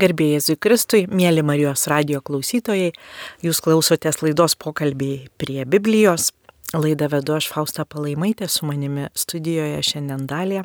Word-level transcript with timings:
Garbėjai 0.00 0.38
Jėzui 0.38 0.54
Kristui, 0.56 1.00
mėly 1.12 1.42
Marijos 1.44 1.82
radio 1.90 2.22
klausytojai, 2.24 2.92
jūs 3.44 3.58
klausotės 3.60 4.22
laidos 4.22 4.54
pokalbiai 4.56 5.26
prie 5.40 5.66
Biblijos. 5.68 6.30
Laidą 6.72 7.10
vedu 7.12 7.34
aš 7.36 7.48
Fausta 7.50 7.84
Palaimaitė, 7.84 8.48
su 8.48 8.64
manimi 8.68 9.10
studijoje 9.18 9.82
šiandien 9.84 10.24
dalė. 10.30 10.62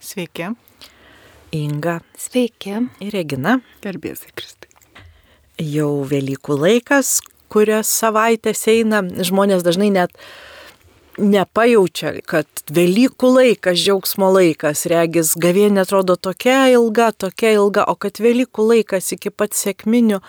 Sveiki. 0.00 0.52
Inga. 1.56 1.98
Sveiki. 2.16 2.78
Ir 3.04 3.16
Regina. 3.18 3.58
Garbėsiai 3.84 4.32
Kristai. 4.38 4.70
Jau 5.60 5.90
Velykų 6.08 6.56
laikas, 6.62 7.18
kurias 7.52 7.90
savaitės 7.92 8.64
eina, 8.70 9.02
žmonės 9.04 9.66
dažnai 9.66 9.90
net 9.92 10.16
nepajaučia, 11.20 12.14
kad 12.28 12.46
Velykų 12.70 13.32
laikas, 13.34 13.80
džiaugsmo 13.80 14.30
laikas, 14.34 14.86
regis 14.90 15.34
gavėnė 15.40 15.84
atrodo 15.84 16.16
tokia 16.16 16.68
ilga, 16.72 17.10
tokia 17.12 17.54
ilga, 17.58 17.84
o 17.90 17.96
kad 17.98 18.22
Velykų 18.22 18.66
laikas 18.72 19.12
iki 19.16 19.32
pat 19.34 19.56
sėkminių 19.58 20.20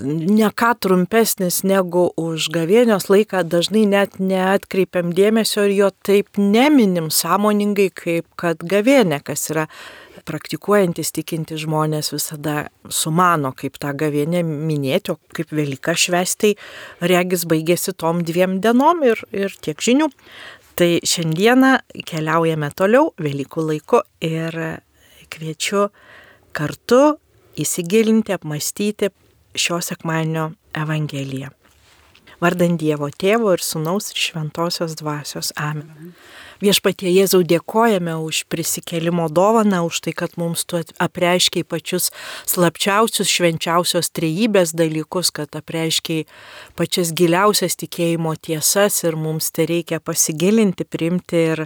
ne 0.00 0.48
ką 0.56 0.72
trumpesnis 0.80 1.60
negu 1.68 2.06
už 2.16 2.48
gavėnios 2.54 3.10
laiką, 3.12 3.42
dažnai 3.44 3.84
net 3.86 4.16
neatkreipiam 4.18 5.12
dėmesio 5.12 5.66
ir 5.68 5.74
jo 5.76 5.90
taip 6.04 6.40
neminim 6.40 7.10
sąmoningai, 7.12 7.90
kaip 7.92 8.26
kad 8.36 8.64
gavėnė, 8.64 9.20
kas 9.24 9.50
yra 9.52 9.66
praktikuojantis 10.28 11.12
tikinti 11.16 11.56
žmonės 11.60 12.12
visada 12.14 12.66
sumano, 12.92 13.52
kaip 13.56 13.78
tą 13.82 13.92
gavienę 13.98 14.42
minėti, 14.46 15.14
o 15.14 15.18
kaip 15.34 15.52
Velyką 15.54 15.94
švesti, 15.98 16.54
regis 17.00 17.46
baigėsi 17.48 17.94
tom 17.96 18.22
dviem 18.26 18.60
dienom 18.64 19.02
ir, 19.06 19.22
ir 19.32 19.54
tiek 19.64 19.80
žinių. 19.82 20.10
Tai 20.78 20.90
šiandieną 21.04 21.72
keliaujame 22.08 22.70
toliau 22.76 23.10
Velykų 23.20 23.66
laiku 23.68 24.00
ir 24.24 24.56
kviečiu 25.32 25.88
kartu 26.56 27.02
įsigilinti, 27.60 28.32
apmastyti 28.32 29.12
šio 29.56 29.82
sekmanio 29.84 30.52
Evangeliją. 30.76 31.52
Vardant 32.42 32.80
Dievo 32.80 33.06
Tėvo 33.12 33.52
ir 33.54 33.62
Sūnaus 33.62 34.10
ir 34.10 34.18
Šventosios 34.18 34.96
Dvasios. 34.98 35.52
Amen. 35.60 36.14
Viešpatie 36.62 37.10
Jėzau 37.10 37.40
dėkojame 37.42 38.12
už 38.22 38.44
prisikelimo 38.46 39.24
dovaną, 39.26 39.80
už 39.88 39.96
tai, 40.04 40.12
kad 40.14 40.36
mums 40.38 40.62
tu 40.62 40.78
apreiškiai 40.78 41.66
pačius 41.66 42.12
slapčiausius, 42.46 43.26
švenčiausios 43.26 44.12
trejybės 44.14 44.70
dalykus, 44.78 45.32
kad 45.34 45.58
apreiškiai 45.58 46.28
pačias 46.78 47.10
giliausias 47.18 47.74
tikėjimo 47.82 48.36
tiesas 48.38 49.00
ir 49.02 49.18
mums 49.18 49.50
tai 49.50 49.66
reikia 49.72 49.98
pasigilinti, 49.98 50.86
primti 50.86 51.42
ir, 51.56 51.64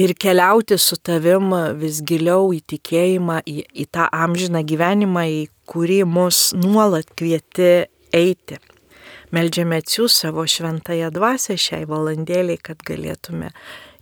ir 0.00 0.16
keliauti 0.16 0.80
su 0.80 0.96
tavim 0.96 1.52
vis 1.76 2.00
giliau 2.00 2.54
į 2.56 2.64
tikėjimą, 2.72 3.42
į, 3.44 3.68
į 3.84 3.88
tą 3.92 4.08
amžiną 4.08 4.64
gyvenimą, 4.64 5.28
į 5.28 5.46
kurį 5.68 6.06
mus 6.08 6.54
nuolat 6.56 7.12
kvieti 7.20 7.72
eiti. 8.16 8.62
Meldžiame 9.32 9.78
atsiūs 9.80 10.24
savo 10.24 10.48
šventąją 10.48 11.12
dvasę 11.12 11.60
šiai 11.60 11.84
valandėliai, 11.88 12.60
kad 12.60 12.80
galėtume 12.84 13.52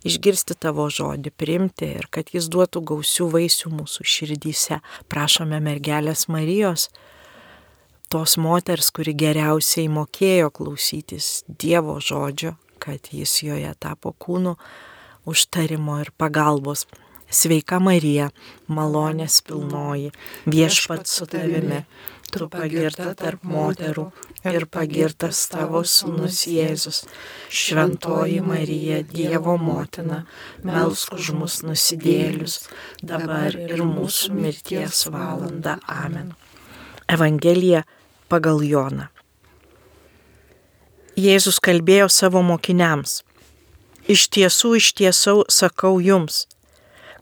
išgirsti 0.07 0.55
tavo 0.59 0.87
žodį, 0.89 1.31
priimti 1.37 1.89
ir 1.99 2.07
kad 2.13 2.31
jis 2.33 2.49
duotų 2.51 2.83
gausių 2.91 3.29
vaisių 3.35 3.71
mūsų 3.75 4.05
širdyse. 4.15 4.81
Prašome 5.11 5.61
mergelės 5.63 6.27
Marijos, 6.31 6.89
tos 8.11 8.37
moters, 8.41 8.91
kuri 8.91 9.13
geriausiai 9.17 9.89
mokėjo 9.91 10.51
klausytis 10.57 11.43
Dievo 11.47 11.99
žodžio, 12.01 12.55
kad 12.81 13.11
jis 13.13 13.37
joje 13.45 13.71
tapo 13.79 14.13
kūnu 14.17 14.57
užtarimo 15.29 16.01
ir 16.01 16.11
pagalbos. 16.17 16.87
Sveika 17.31 17.77
Marija, 17.79 18.25
malonės 18.67 19.37
pilnoji, 19.47 20.09
viešpat 20.51 21.07
su 21.07 21.23
tavimi, 21.31 21.85
tu 22.31 22.47
pagirta 22.51 23.11
tarp 23.17 23.43
moterų 23.47 24.07
ir 24.49 24.65
pagirtas 24.71 25.43
tavo 25.51 25.83
sūnus 25.87 26.43
Jėzus. 26.49 27.03
Šventoji 27.51 28.39
Marija, 28.45 29.01
Dievo 29.07 29.57
motina, 29.61 30.23
melsk 30.63 31.15
už 31.17 31.31
mus 31.37 31.59
nusidėlius, 31.67 32.61
dabar 33.03 33.55
ir 33.59 33.83
mūsų 33.85 34.35
mirties 34.37 35.05
valanda. 35.11 35.77
Amen. 35.91 36.31
Evangelija 37.11 37.83
pagal 38.31 38.63
Joną. 38.63 39.09
Jėzus 41.19 41.59
kalbėjo 41.59 42.07
savo 42.09 42.39
mokiniams. 42.45 43.19
Iš 44.09 44.29
tiesų, 44.33 44.77
iš 44.79 44.93
tiesų 44.97 45.35
sakau 45.51 45.99
jums, 46.01 46.45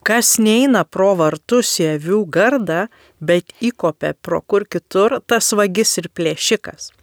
kas 0.03 0.37
neina 0.39 0.85
pro 0.85 1.13
vartus 1.19 1.75
į 1.81 1.95
avių 1.95 2.21
gardą, 2.29 2.85
bet 3.19 3.53
įkopia 3.59 4.13
pro 4.21 4.41
kur 4.41 4.65
kitur, 4.65 5.19
tas 5.27 5.53
vagis 5.53 5.97
ir 6.01 6.09
plėšikas 6.13 6.93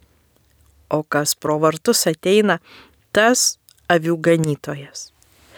o 0.89 1.03
kas 1.03 1.35
pro 1.35 1.57
vartus 1.59 2.05
ateina, 2.07 2.59
tas 3.11 3.57
avių 3.91 4.17
ganytojas. 4.23 5.11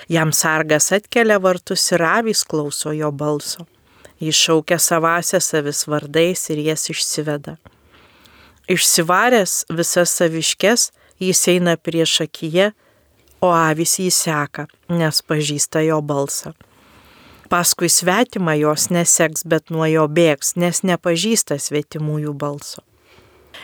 Jam 0.09 0.31
sargas 0.33 0.91
atkelia 0.95 1.39
vartus 1.41 1.85
ir 1.93 2.03
avys 2.05 2.43
klauso 2.47 2.93
jo 2.95 3.11
balso. 3.11 3.67
Jis 4.19 4.35
šaukia 4.35 4.79
savasias 4.81 5.53
avis 5.55 5.85
vardais 5.87 6.49
ir 6.49 6.63
jas 6.65 6.89
išsiveda. 6.91 7.57
Išsivaręs 8.69 9.63
visas 9.73 10.13
saviškes, 10.17 10.89
jis 11.23 11.43
eina 11.53 11.77
prieš 11.77 12.19
akiją, 12.25 12.71
o 13.41 13.53
avys 13.55 13.95
jį 14.01 14.09
seka, 14.13 14.67
nes 14.91 15.21
pažįsta 15.23 15.85
jo 15.87 16.01
balsą. 16.03 16.53
Paskui 17.49 17.89
svetimą 17.89 18.53
jos 18.59 18.89
neseks, 18.93 19.41
bet 19.41 19.71
nuo 19.73 19.87
jo 19.89 20.03
bėgs, 20.05 20.53
nes 20.61 20.83
nepažįsta 20.85 21.55
svetimųjų 21.57 22.33
balso. 22.37 22.83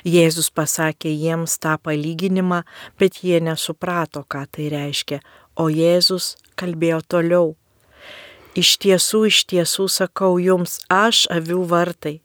Jėzus 0.01 0.50
pasakė 0.50 1.12
jiems 1.13 1.59
tą 1.62 1.75
palyginimą, 1.78 2.63
bet 2.97 3.22
jie 3.22 3.38
nesuprato, 3.45 4.24
ką 4.25 4.41
tai 4.50 4.72
reiškia, 4.74 5.19
o 5.62 5.69
Jėzus 5.69 6.34
kalbėjo 6.57 7.03
toliau. 7.13 7.53
Iš 8.57 8.72
tiesų, 8.81 9.25
iš 9.29 9.44
tiesų 9.53 9.85
sakau 9.91 10.40
jums, 10.41 10.79
aš 10.90 11.28
avių 11.29 11.62
vartai. 11.69 12.16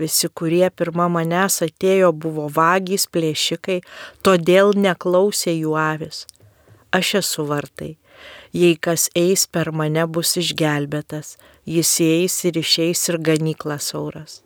Visi, 0.00 0.30
kurie 0.32 0.70
pirmą 0.72 1.10
manęs 1.12 1.60
atėjo, 1.66 2.14
buvo 2.16 2.48
vagys, 2.48 3.04
plėšikai, 3.12 3.82
todėl 4.24 4.72
neklausė 4.72 5.52
jų 5.52 5.76
avis. 5.76 6.24
Aš 6.96 7.18
esu 7.20 7.44
vartai. 7.52 7.92
Jei 8.54 8.76
kas 8.78 9.08
eis 9.18 9.48
per 9.50 9.72
mane, 9.74 10.04
bus 10.06 10.36
išgelbėtas, 10.38 11.34
jis 11.66 11.92
eis 12.06 12.36
ir 12.46 12.60
išeis 12.60 13.02
ir 13.10 13.18
ganyklas 13.18 13.90
sauras. 13.90 14.42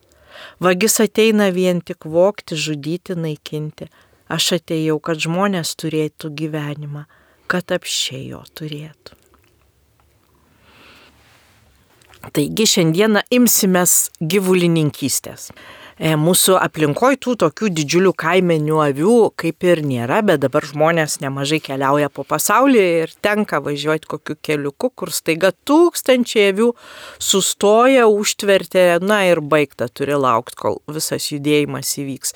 Vagis 0.65 0.97
ateina 1.05 1.51
vien 1.53 1.83
tik 1.85 2.07
vokti, 2.09 2.57
žudyti, 2.57 3.19
naikinti. 3.19 3.91
Aš 4.33 4.59
atėjau, 4.59 4.99
kad 5.01 5.21
žmonės 5.21 5.75
turėtų 5.81 6.33
gyvenimą, 6.41 7.05
kad 7.49 7.73
apšiai 7.73 8.29
jo 8.33 8.43
turėtų. 8.57 9.17
Taigi 12.35 12.67
šiandieną 12.69 13.23
imsimės 13.33 14.11
gyvulininkystės. 14.21 15.51
E, 15.99 16.13
mūsų 16.15 16.55
aplinkoje 16.63 17.19
tų 17.25 17.33
tokių 17.43 17.69
didžiulių 17.75 18.13
kaimenių 18.19 18.77
avių 18.85 19.15
kaip 19.39 19.65
ir 19.67 19.81
nėra, 19.83 20.21
bet 20.23 20.45
dabar 20.45 20.63
žmonės 20.63 21.17
nemažai 21.19 21.59
keliauja 21.65 22.07
po 22.15 22.23
pasaulį 22.23 22.85
ir 23.03 23.15
tenka 23.25 23.59
važiuoti 23.65 24.07
kokiu 24.07 24.37
keliuku, 24.39 24.93
kur 24.95 25.11
staiga 25.11 25.51
tūkstančiai 25.67 26.53
avių 26.53 26.69
sustoja, 27.19 28.07
užtvertė, 28.07 28.85
na 29.03 29.25
ir 29.27 29.43
baigta, 29.43 29.89
turi 29.91 30.15
laukti, 30.15 30.55
kol 30.63 30.79
visas 30.87 31.27
judėjimas 31.33 31.91
įvyks. 31.99 32.35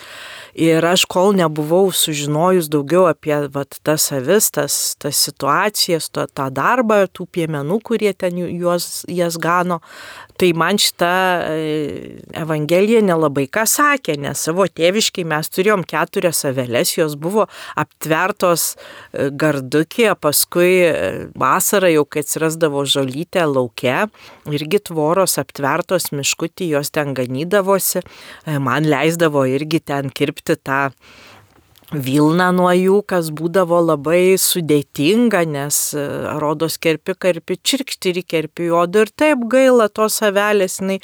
Ir 0.59 0.83
aš 0.83 1.07
kol 1.07 1.31
nebuvau 1.39 1.85
sužinojus 1.95 2.67
daugiau 2.73 3.07
apie 3.13 3.45
vat, 3.55 3.79
tas 3.87 4.09
avis, 4.11 4.51
tas, 4.51 4.81
tas 4.99 5.23
situacijas, 5.29 6.11
to, 6.11 6.27
tą 6.27 6.49
darbą, 6.51 7.05
tų 7.07 7.29
piemenų, 7.31 7.79
kurie 7.87 8.11
ten 8.11 8.43
juos, 8.43 9.05
jas 9.07 9.39
gano, 9.39 9.79
tai 10.35 10.51
man 10.59 10.83
šita 10.83 11.15
e, 11.47 12.19
Evangelija 12.43 13.07
nelabai 13.07 13.47
ką 13.53 13.65
sakė, 13.69 14.17
nes 14.21 14.41
savo 14.47 14.67
tėviškai 14.67 15.25
mes 15.29 15.51
turėjom 15.53 15.85
keturias 15.89 16.43
avelės, 16.49 16.95
jos 16.97 17.17
buvo 17.21 17.47
aptvertos 17.79 18.73
e, 18.73 19.29
gardukė, 19.31 20.13
paskui 20.21 20.71
e, 20.87 20.95
vasarą 21.39 21.93
jau, 21.93 22.07
kai 22.09 22.25
atsirasdavo 22.25 22.85
žolytė 22.89 23.45
laukia, 23.51 24.07
irgi 24.51 24.83
tvoros 24.89 25.39
aptvertos 25.43 26.11
miškutį, 26.15 26.73
jos 26.77 26.93
ten 26.95 27.13
ganydavosi, 27.19 28.03
e, 28.03 28.57
man 28.63 28.89
leisdavo 28.89 29.45
irgi 29.51 29.83
ten 29.93 30.11
kirpti 30.13 30.59
tą 30.59 30.89
Vilna 31.93 32.47
nuo 32.57 32.71
jų, 32.73 33.03
kas 33.05 33.27
būdavo 33.37 33.77
labai 33.85 34.39
sudėtinga, 34.41 35.43
nes 35.45 35.81
e, 35.93 36.05
rodos 36.41 36.79
kerpi, 36.81 37.13
kerpi, 37.21 37.59
čirkštiri 37.61 38.23
kerpi 38.25 38.71
juodu. 38.71 39.03
Ir 39.05 39.11
taip 39.13 39.43
gaila 39.53 39.91
tos 39.93 40.17
avelės, 40.25 40.79
jinai, 40.81 40.97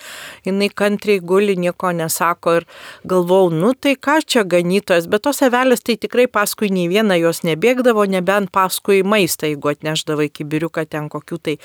jinai 0.48 0.70
kantriai 0.72 1.20
guli, 1.20 1.58
nieko 1.60 1.92
nesako. 1.92 2.54
Ir 2.62 2.68
galvau, 3.04 3.50
nu 3.52 3.74
tai 3.76 3.98
ką 4.00 4.16
čia 4.24 4.46
ganytojas, 4.48 5.10
bet 5.12 5.26
tos 5.28 5.42
avelės 5.44 5.84
tai 5.84 5.98
tikrai 6.00 6.24
paskui 6.24 6.72
nei 6.72 6.88
viena 6.88 7.18
jos 7.20 7.42
nebėgdavo, 7.44 8.08
nebent 8.08 8.48
paskui 8.54 9.02
maistą, 9.04 9.52
jeigu 9.52 9.74
atneždavo 9.74 10.24
iki 10.24 10.48
biriuką 10.48 10.86
ten 10.88 11.12
kokių 11.12 11.40
tai 11.44 11.58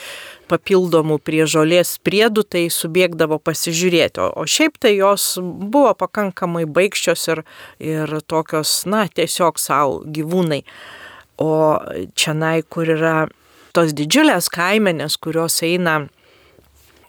papildomų 0.53 1.19
prie 1.25 1.44
žolės 1.50 1.97
priedų, 2.05 2.45
tai 2.55 2.63
subėgdavo 2.71 3.39
pasižiūrėti, 3.44 4.21
o, 4.23 4.29
o 4.44 4.47
šiaip 4.50 4.79
tai 4.81 4.95
jos 4.95 5.35
buvo 5.41 5.94
pakankamai 5.97 6.65
baigščios 6.69 7.27
ir, 7.33 7.44
ir 7.81 8.17
tokios, 8.29 8.83
na, 8.89 9.05
tiesiog 9.09 9.61
savo 9.61 10.01
gyvūnai. 10.05 10.63
O 11.41 11.53
čia, 12.13 12.35
nai, 12.38 12.59
kur 12.61 12.94
yra 12.94 13.15
tos 13.73 13.95
didžiulės 13.97 14.51
kaimenės, 14.53 15.17
kurios 15.17 15.57
eina 15.65 16.03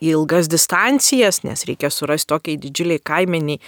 į 0.05 0.13
ilgas 0.15 0.49
distancijas, 0.53 1.43
nes 1.47 1.65
reikia 1.69 1.91
surasti 1.93 2.31
tokiai 2.33 2.61
didžiuliai 2.61 3.03
kaimeniai 3.05 3.61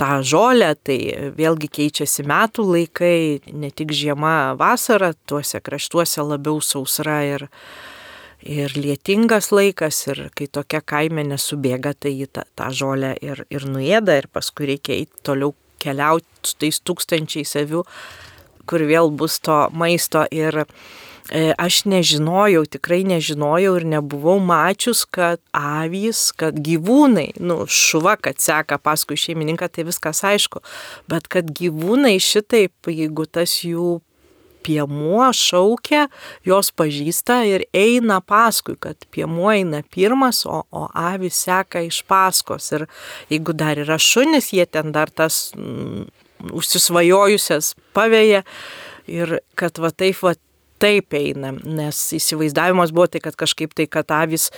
tą 0.00 0.20
žolę, 0.26 0.72
tai 0.84 0.98
vėlgi 1.36 1.70
keičiasi 1.78 2.26
metų 2.28 2.66
laikai, 2.72 3.52
ne 3.52 3.70
tik 3.70 3.94
žiema, 3.96 4.56
vasara, 4.58 5.14
tuose 5.28 5.60
kraštuose 5.64 6.24
labiau 6.24 6.60
sausra 6.64 7.20
ir, 7.28 7.48
ir 8.42 8.74
lietingas 8.76 9.50
laikas, 9.52 10.00
ir 10.10 10.28
kai 10.36 10.46
tokia 10.50 10.80
kaimenė 10.84 11.38
subėga, 11.40 11.94
tai 11.94 12.14
jį 12.14 12.28
tą, 12.32 12.44
tą 12.58 12.70
žolę 12.74 13.14
ir, 13.24 13.44
ir 13.50 13.66
nuėda, 13.66 14.18
ir 14.20 14.30
paskui 14.32 14.72
reikia 14.74 14.94
eiti 14.98 15.24
toliau 15.26 15.54
keliauti 15.82 16.26
su 16.46 16.56
tais 16.58 16.80
tūkstančiais 16.82 17.56
avių, 17.62 17.84
kur 18.68 18.84
vėl 18.86 19.10
bus 19.14 19.38
to 19.42 19.58
maisto. 19.72 20.24
Ir 20.34 20.62
e, 20.62 21.52
aš 21.58 21.82
nežinojau, 21.90 22.64
tikrai 22.70 23.02
nežinojau 23.08 23.76
ir 23.80 23.86
nebuvau 23.94 24.38
mačius, 24.42 25.04
kad 25.04 25.42
avys, 25.56 26.28
kad 26.38 26.58
gyvūnai, 26.64 27.30
nu, 27.40 27.62
šuva, 27.66 28.16
kad 28.22 28.42
seka 28.42 28.80
paskui 28.82 29.18
šeimininką, 29.18 29.70
tai 29.72 29.86
viskas 29.88 30.22
aišku, 30.26 30.62
bet 31.10 31.30
kad 31.32 31.50
gyvūnai 31.58 32.18
šitaip, 32.22 32.90
jeigu 32.92 33.26
tas 33.26 33.60
jų 33.66 33.98
piemuo 34.64 35.28
šaukia, 35.34 36.06
jos 36.46 36.70
pažįsta 36.76 37.40
ir 37.48 37.66
eina 37.76 38.20
paskui, 38.24 38.76
kad 38.80 39.08
piemuo 39.14 39.50
eina 39.54 39.82
pirmas, 39.94 40.44
o, 40.46 40.62
o 40.70 40.88
avis 40.94 41.44
seka 41.46 41.84
iš 41.86 42.02
paskos. 42.08 42.72
Ir 42.76 42.88
jeigu 43.32 43.54
dar 43.56 43.80
yra 43.80 43.98
šunis, 44.00 44.52
jie 44.54 44.66
ten 44.66 44.92
dar 44.94 45.10
tas 45.10 45.48
mm, 45.56 46.08
užsisvajojusias 46.54 47.74
pavėja 47.96 48.44
ir 49.08 49.38
kad 49.58 49.80
va 49.82 49.90
taip 49.94 50.20
va 50.22 50.34
taip 50.78 51.14
eina, 51.18 51.52
nes 51.52 52.00
įsivaizdavimas 52.14 52.92
buvo 52.94 53.08
tai, 53.10 53.22
kad 53.24 53.36
kažkaip 53.38 53.74
tai, 53.76 53.88
kad 53.90 54.10
avis 54.14 54.48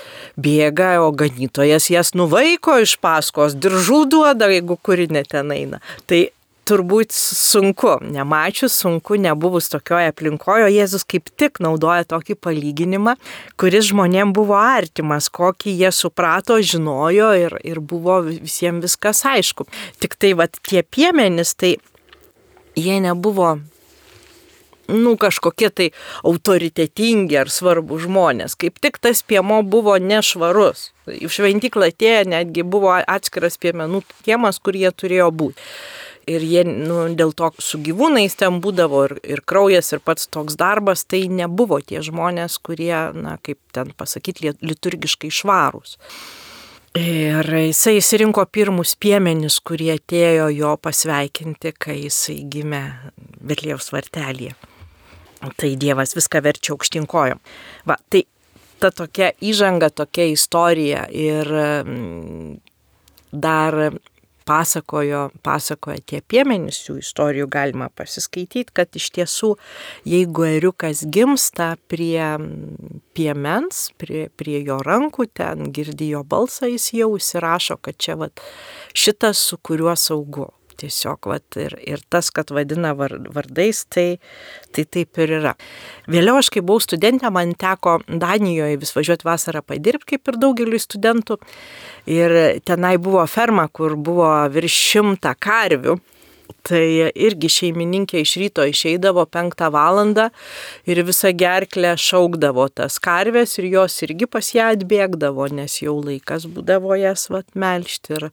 bėga, 0.40 0.98
o 1.04 1.08
ganytojas 1.16 1.88
jas 1.92 2.12
nuvaiko 2.18 2.76
iš 2.82 2.98
paskos, 3.00 3.56
diržų 3.56 4.02
duoda, 4.12 4.50
jeigu 4.52 4.76
kuri 4.84 5.08
neten 5.12 5.54
eina. 5.54 5.80
Tai 6.10 6.26
turbūt 6.70 7.14
sunku, 7.14 7.96
nemačius, 8.14 8.76
sunku, 8.78 9.18
nebuvus 9.20 9.70
tokioje 9.72 10.12
aplinkoje, 10.12 10.68
Jėzus 10.70 11.06
kaip 11.08 11.30
tik 11.40 11.58
naudoja 11.62 12.06
tokį 12.08 12.36
palyginimą, 12.38 13.16
kuris 13.60 13.90
žmonėms 13.90 14.36
buvo 14.36 14.58
artimas, 14.60 15.30
kokį 15.34 15.74
jie 15.82 15.90
suprato, 15.94 16.60
žinojo 16.62 17.32
ir, 17.38 17.58
ir 17.66 17.82
buvo 17.82 18.20
visiems 18.28 18.86
viskas 18.86 19.24
aišku. 19.28 19.66
Tik 20.02 20.16
tai 20.20 20.34
va 20.38 20.46
tie 20.50 20.84
piemenys, 20.86 21.56
tai 21.58 21.76
jie 22.78 23.00
nebuvo 23.02 23.58
nu, 24.90 25.16
kažkokie 25.16 25.70
tai 25.70 25.88
autoritetingi 26.26 27.38
ar 27.38 27.50
svarbų 27.52 28.00
žmonės. 28.04 28.56
Kaip 28.58 28.80
tik 28.82 28.98
tas 29.02 29.22
piemo 29.22 29.60
buvo 29.62 29.96
nešvarus. 30.02 30.90
Į 31.10 31.30
šventyklą 31.30 31.90
atėję 31.92 32.24
netgi 32.30 32.66
buvo 32.66 32.96
atskiras 32.98 33.58
piemenų 33.62 34.02
kiemas, 34.26 34.58
kur 34.58 34.78
jie 34.78 34.90
turėjo 34.90 35.30
būti. 35.30 35.68
Ir 36.30 36.44
jie 36.46 36.62
nu, 36.68 37.00
dėl 37.16 37.32
to 37.34 37.48
su 37.62 37.80
gyvūnais 37.82 38.36
ten 38.38 38.60
būdavo 38.62 39.02
ir, 39.08 39.16
ir 39.36 39.42
kraujas, 39.48 39.90
ir 39.94 40.02
pats 40.04 40.28
toks 40.30 40.58
darbas, 40.60 41.02
tai 41.08 41.24
nebuvo 41.32 41.80
tie 41.82 42.04
žmonės, 42.06 42.60
kurie, 42.62 42.94
na, 43.16 43.36
kaip 43.42 43.58
ten 43.74 43.90
pasakyti, 43.98 44.54
liturgiškai 44.62 45.32
švarūs. 45.40 45.96
Ir 46.98 47.46
jisai 47.46 48.00
įsirinko 48.00 48.42
pirmus 48.50 48.96
piemenis, 48.98 49.60
kurie 49.62 49.92
atėjo 49.94 50.48
jo 50.50 50.74
pasveikinti, 50.82 51.70
kai 51.78 52.00
jisai 52.00 52.40
gimė 52.50 52.82
Betlėjaus 53.46 53.92
vartelėje. 53.94 54.56
Tai 55.40 55.70
Dievas 55.80 56.16
viską 56.18 56.42
verčia 56.44 56.74
aukštinkojom. 56.74 57.38
Va, 57.88 57.96
tai 58.10 58.24
ta 58.82 58.90
tokia 58.90 59.30
įžanga, 59.38 59.92
tokia 59.94 60.26
istorija 60.32 61.06
ir 61.14 61.48
mm, 61.84 62.58
dar 63.32 63.78
pasakojo, 64.50 65.28
pasakoja 65.46 66.02
tie 66.12 66.20
piemenys, 66.26 66.82
jų 66.88 66.98
istorijų 67.04 67.46
galima 67.52 67.86
pasiskaityti, 67.94 68.74
kad 68.74 68.98
iš 68.98 69.10
tiesų, 69.14 69.52
jeigu 70.08 70.46
eriukas 70.48 71.04
gimsta 71.14 71.72
prie 71.90 72.18
piemens, 73.14 73.88
prie, 74.00 74.26
prie 74.34 74.58
jo 74.66 74.80
rankų, 74.86 75.28
ten 75.38 75.70
girdi 75.76 76.10
jo 76.14 76.24
balsą, 76.26 76.70
jis 76.72 76.90
jau 76.98 77.12
įsirašo, 77.18 77.78
kad 77.84 77.98
čia 78.00 78.18
vat, 78.20 78.42
šitas, 78.96 79.42
su 79.50 79.60
kuriuo 79.62 79.94
saugu 79.98 80.50
tiesiog, 80.80 81.28
vat, 81.30 81.46
ir, 81.60 81.76
ir 81.86 82.02
tas, 82.12 82.30
kad 82.34 82.52
vadina 82.54 82.92
vardais, 82.96 83.84
tai, 83.92 84.06
tai 84.74 84.84
taip 84.84 85.20
ir 85.22 85.36
yra. 85.40 85.54
Vėliau 86.10 86.40
aš, 86.40 86.50
kai 86.54 86.64
buvau 86.64 86.82
studentė, 86.82 87.30
man 87.34 87.54
teko 87.58 87.98
Danijoje 88.08 88.80
vis 88.80 88.94
važiuoti 88.96 89.28
vasarą 89.28 89.64
padirbti, 89.66 90.14
kaip 90.14 90.32
ir 90.32 90.40
daugeliu 90.40 90.80
studentų. 90.80 91.40
Ir 92.10 92.36
tenai 92.66 92.96
buvo 93.02 93.24
ferma, 93.30 93.68
kur 93.72 93.98
buvo 94.00 94.32
virš 94.52 94.80
šimta 94.90 95.36
karvių. 95.38 96.00
Tai 96.66 96.82
irgi 97.14 97.48
šeimininkė 97.50 98.20
iš 98.24 98.34
ryto 98.40 98.64
išeidavo 98.68 99.22
penktą 99.30 99.70
valandą 99.72 100.28
ir 100.88 101.00
visą 101.06 101.30
gerklę 101.36 101.94
šaukdavo 102.00 102.66
tas 102.74 102.98
karves 103.02 103.56
ir 103.60 103.70
jos 103.70 104.00
irgi 104.06 104.28
pas 104.30 104.50
ją 104.54 104.72
atbėgdavo, 104.74 105.46
nes 105.54 105.78
jau 105.80 105.96
laikas 106.02 106.48
būdavo 106.50 106.98
jas 107.00 107.28
vat 107.32 107.46
melšti. 107.54 108.18
Ir, 108.18 108.28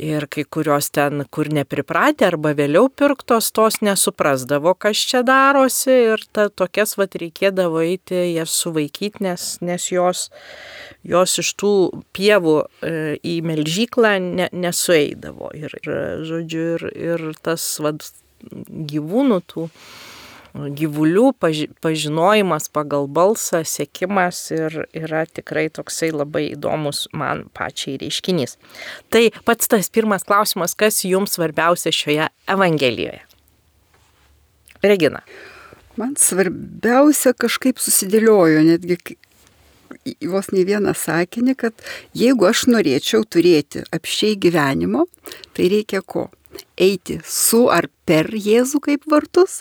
Ir 0.00 0.24
kai 0.32 0.44
kurios 0.48 0.88
ten, 0.94 1.24
kur 1.30 1.50
nepripratę 1.52 2.26
arba 2.30 2.54
vėliau 2.56 2.88
pirktos, 2.88 3.50
tos 3.52 3.80
nesuprasdavo, 3.84 4.72
kas 4.80 5.02
čia 5.10 5.20
darosi 5.26 5.92
ir 6.14 6.24
ta, 6.32 6.48
tokias 6.48 6.96
vat 6.96 7.16
reikėdavo 7.20 7.82
eiti 7.84 8.22
jas 8.32 8.54
suvaikyti, 8.62 9.24
nes, 9.26 9.46
nes 9.60 9.90
jos, 9.92 10.24
jos 11.04 11.36
iš 11.42 11.52
tų 11.60 11.74
pievų 12.16 12.56
e, 12.62 12.94
į 13.20 13.36
melžyklą 13.44 14.16
ne, 14.24 14.48
nesueidavo. 14.52 15.52
Ir, 15.58 15.76
ir, 15.82 15.92
žodžiu, 16.28 16.64
ir, 16.78 16.88
ir 16.96 17.28
tas 17.44 17.68
vat, 17.84 18.08
gyvūnų 18.42 19.42
tų 19.52 19.68
gyvulių 20.52 21.30
pažinojimas 21.82 22.68
pagal 22.72 23.08
balsą, 23.08 23.62
sėkimas 23.64 24.44
ir 24.52 24.82
yra 24.92 25.24
tikrai 25.26 25.68
toksai 25.72 26.10
labai 26.12 26.50
įdomus 26.52 27.06
man 27.16 27.46
pačiai 27.56 27.96
reiškinys. 28.02 28.58
Tai 29.12 29.24
pats 29.48 29.70
tas 29.72 29.88
pirmas 29.92 30.26
klausimas, 30.28 30.76
kas 30.76 31.02
jums 31.08 31.38
svarbiausia 31.38 31.92
šioje 31.94 32.28
Evangelijoje? 32.52 33.22
Regina. 34.82 35.22
Man 35.96 36.14
svarbiausia 36.16 37.34
kažkaip 37.36 37.80
susidėliojo, 37.80 38.62
netgi 38.64 39.16
vos 40.28 40.48
ne 40.52 40.64
vieną 40.66 40.94
sakinį, 40.96 41.56
kad 41.60 41.84
jeigu 42.16 42.48
aš 42.48 42.66
norėčiau 42.72 43.26
turėti 43.28 43.84
apšiai 43.92 44.38
gyvenimo, 44.40 45.06
tai 45.56 45.68
reikia 45.72 46.00
ko? 46.00 46.28
Eiti 46.76 47.18
su 47.24 47.66
ar 47.72 47.88
per 48.08 48.28
Jėzų 48.32 48.80
kaip 48.84 49.04
vartus 49.08 49.60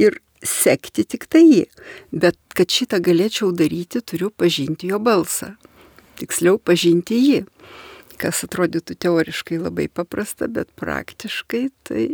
ir 0.00 0.20
sekti 0.46 1.04
tik 1.04 1.26
tai 1.30 1.42
jį. 1.44 1.64
Bet 2.12 2.38
kad 2.56 2.72
šitą 2.72 3.00
galėčiau 3.04 3.50
daryti, 3.56 4.02
turiu 4.02 4.30
pažinti 4.30 4.90
jo 4.90 5.00
balsą. 5.02 5.54
Tiksliau, 6.20 6.58
pažinti 6.58 7.18
jį. 7.18 7.44
Kas 8.20 8.42
atrodytų 8.44 8.98
teoriškai 9.00 9.60
labai 9.60 9.88
paprasta, 9.88 10.48
bet 10.48 10.68
praktiškai 10.80 11.68
tai... 11.88 12.08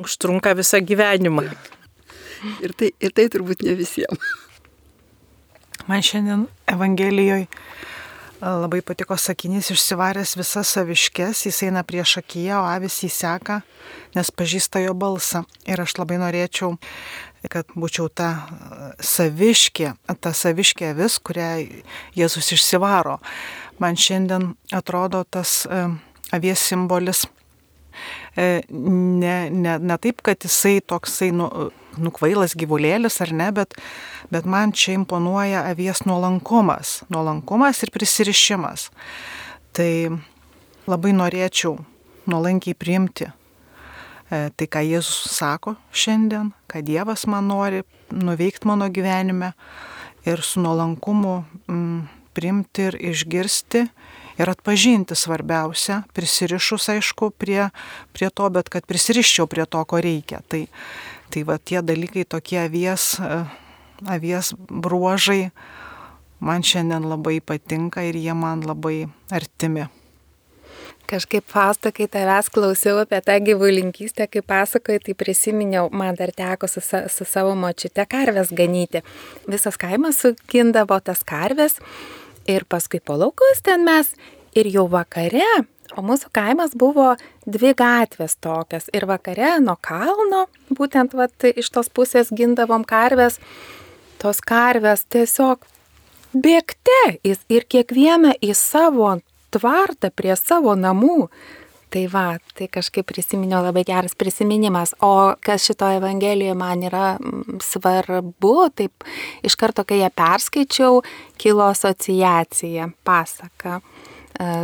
Užtrunka 0.00 0.52
visą 0.56 0.80
gyvenimą. 0.84 1.46
Ir 2.64 2.74
tai, 2.76 2.92
ir 3.00 3.12
tai 3.16 3.26
turbūt 3.32 3.64
ne 3.64 3.74
visiems. 3.76 4.34
Man 5.88 6.04
šiandien 6.04 6.44
Evangelijoje 6.68 7.48
labai 8.40 8.80
patiko 8.86 9.16
sakinys 9.18 9.72
išsivaręs 9.74 10.36
visas 10.38 10.70
saviškės, 10.76 11.44
jis 11.48 11.62
eina 11.66 11.82
prieš 11.86 12.18
akiją, 12.22 12.60
o 12.62 12.68
avis 12.70 13.00
jį 13.02 13.10
seka, 13.12 13.60
nes 14.14 14.30
pažįsta 14.30 14.82
jo 14.84 14.94
balsą. 14.98 15.44
Ir 15.66 15.82
aš 15.82 15.96
labai 15.98 16.20
norėčiau, 16.22 16.76
kad 17.50 17.70
būčiau 17.74 18.08
ta 18.10 18.30
saviškė, 19.02 19.94
ta 20.20 20.34
saviškė 20.34 20.92
vis, 20.98 21.18
kurią 21.18 21.50
Jėzus 22.18 22.52
išsivaro. 22.54 23.18
Man 23.82 23.98
šiandien 23.98 24.52
atrodo 24.74 25.24
tas 25.24 25.64
avies 26.34 26.62
simbolis 26.62 27.24
e, 28.36 28.62
ne, 28.70 29.36
ne, 29.50 29.78
ne 29.78 29.98
taip, 29.98 30.22
kad 30.22 30.42
jisai 30.44 30.78
toksai 30.80 31.30
nu, 31.34 31.48
nukvailas 32.02 32.56
gyvulėlis 32.58 33.20
ar 33.24 33.32
ne, 33.36 33.50
bet, 33.54 33.76
bet 34.32 34.48
man 34.48 34.72
čia 34.72 34.96
imponuoja 34.98 35.64
avies 35.70 36.04
nuolankumas. 36.08 37.02
Nuolankumas 37.12 37.82
ir 37.84 37.92
prisirišimas. 37.94 38.88
Tai 39.76 39.90
labai 40.88 41.14
norėčiau 41.16 41.76
nuolankiai 42.28 42.76
priimti 42.76 43.28
e, 43.28 43.32
tai, 44.50 44.66
ką 44.66 44.82
Jėzus 44.84 45.32
sako 45.36 45.76
šiandien, 45.92 46.52
ką 46.68 46.82
Dievas 46.84 47.26
man 47.30 47.48
nori 47.50 47.84
nuveikti 48.12 48.68
mano 48.68 48.88
gyvenime 48.92 49.52
ir 50.28 50.42
su 50.44 50.60
nuolankumu 50.60 51.42
mm, 51.68 52.00
priimti 52.36 52.88
ir 52.88 52.98
išgirsti 53.10 53.84
ir 54.38 54.50
atpažinti 54.50 55.16
svarbiausia, 55.18 56.02
prisirišus 56.14 56.88
aišku 56.94 57.32
prie, 57.34 57.68
prie 58.14 58.30
to, 58.30 58.46
bet 58.54 58.70
kad 58.70 58.86
prisiriščiau 58.86 59.48
prie 59.50 59.66
to, 59.66 59.82
ko 59.82 60.00
reikia. 60.02 60.40
Tai, 60.46 60.62
tai 61.30 61.44
va 61.46 61.58
tie 61.58 61.82
dalykai 61.82 62.24
tokie 62.24 62.58
avies, 62.62 63.18
e, 63.20 63.44
avies 64.08 64.54
bruožai 64.68 65.50
man 66.40 66.62
šiandien 66.62 67.08
labai 67.08 67.40
patinka 67.40 68.04
ir 68.06 68.16
jie 68.16 68.34
man 68.34 68.62
labai 68.66 69.08
artimi. 69.30 69.88
Kažkaip 71.08 71.46
Fausta, 71.48 71.88
kai 71.88 72.04
tavęs 72.12 72.50
klausiau 72.52 72.98
apie 73.00 73.22
tą 73.24 73.38
gyvulinkystę, 73.40 74.26
kai 74.28 74.42
pasakoji, 74.44 75.00
tai 75.06 75.14
prisiminiau, 75.16 75.88
man 75.88 76.18
dar 76.18 76.34
teko 76.36 76.68
su, 76.68 76.82
su 76.84 77.24
savo 77.24 77.54
močiute 77.56 78.04
karves 78.04 78.52
ganyti. 78.52 79.00
Visas 79.48 79.80
kaimas 79.80 80.20
sukindavo 80.20 81.00
tas 81.00 81.24
karves 81.24 81.78
ir 82.44 82.68
paskui 82.68 83.00
po 83.00 83.16
laukus 83.16 83.64
ten 83.64 83.88
mes 83.88 84.12
ir 84.52 84.68
jau 84.68 84.84
vakare, 84.92 85.48
o 85.96 86.04
mūsų 86.04 86.30
kaimas 86.34 86.74
buvo 86.78 87.14
dvi 87.46 87.72
gatvės 87.78 88.36
tokios 88.40 88.88
ir 88.92 89.06
vakare 89.08 89.56
nuo 89.64 89.76
kalno, 89.80 90.46
būtent 90.74 91.16
vat, 91.18 91.48
iš 91.48 91.70
tos 91.74 91.88
pusės 91.88 92.32
gindavom 92.34 92.84
karves, 92.88 93.38
tos 94.20 94.42
karves 94.44 95.06
tiesiog 95.12 95.64
bėgte 96.34 97.00
ir 97.24 97.68
kiekvieną 97.70 98.36
į 98.44 98.54
savo 98.56 99.16
tvartą 99.54 100.12
prie 100.14 100.36
savo 100.36 100.76
namų. 100.76 101.28
Tai 101.88 102.02
va, 102.12 102.36
tai 102.52 102.66
kažkaip 102.68 103.06
prisiminiau 103.08 103.62
labai 103.64 103.80
geras 103.88 104.12
prisiminimas. 104.12 104.90
O 105.00 105.32
kas 105.40 105.64
šitoje 105.64 105.96
Evangelijoje 106.02 106.56
man 106.58 106.82
yra 106.84 107.14
mm, 107.16 107.62
svarbu, 107.64 108.56
taip 108.76 109.06
iš 109.40 109.56
karto, 109.56 109.86
kai 109.88 110.02
ją 110.02 110.10
perskaičiau, 110.12 111.00
kilo 111.40 111.64
asociacija, 111.64 112.90
pasaka, 113.08 113.78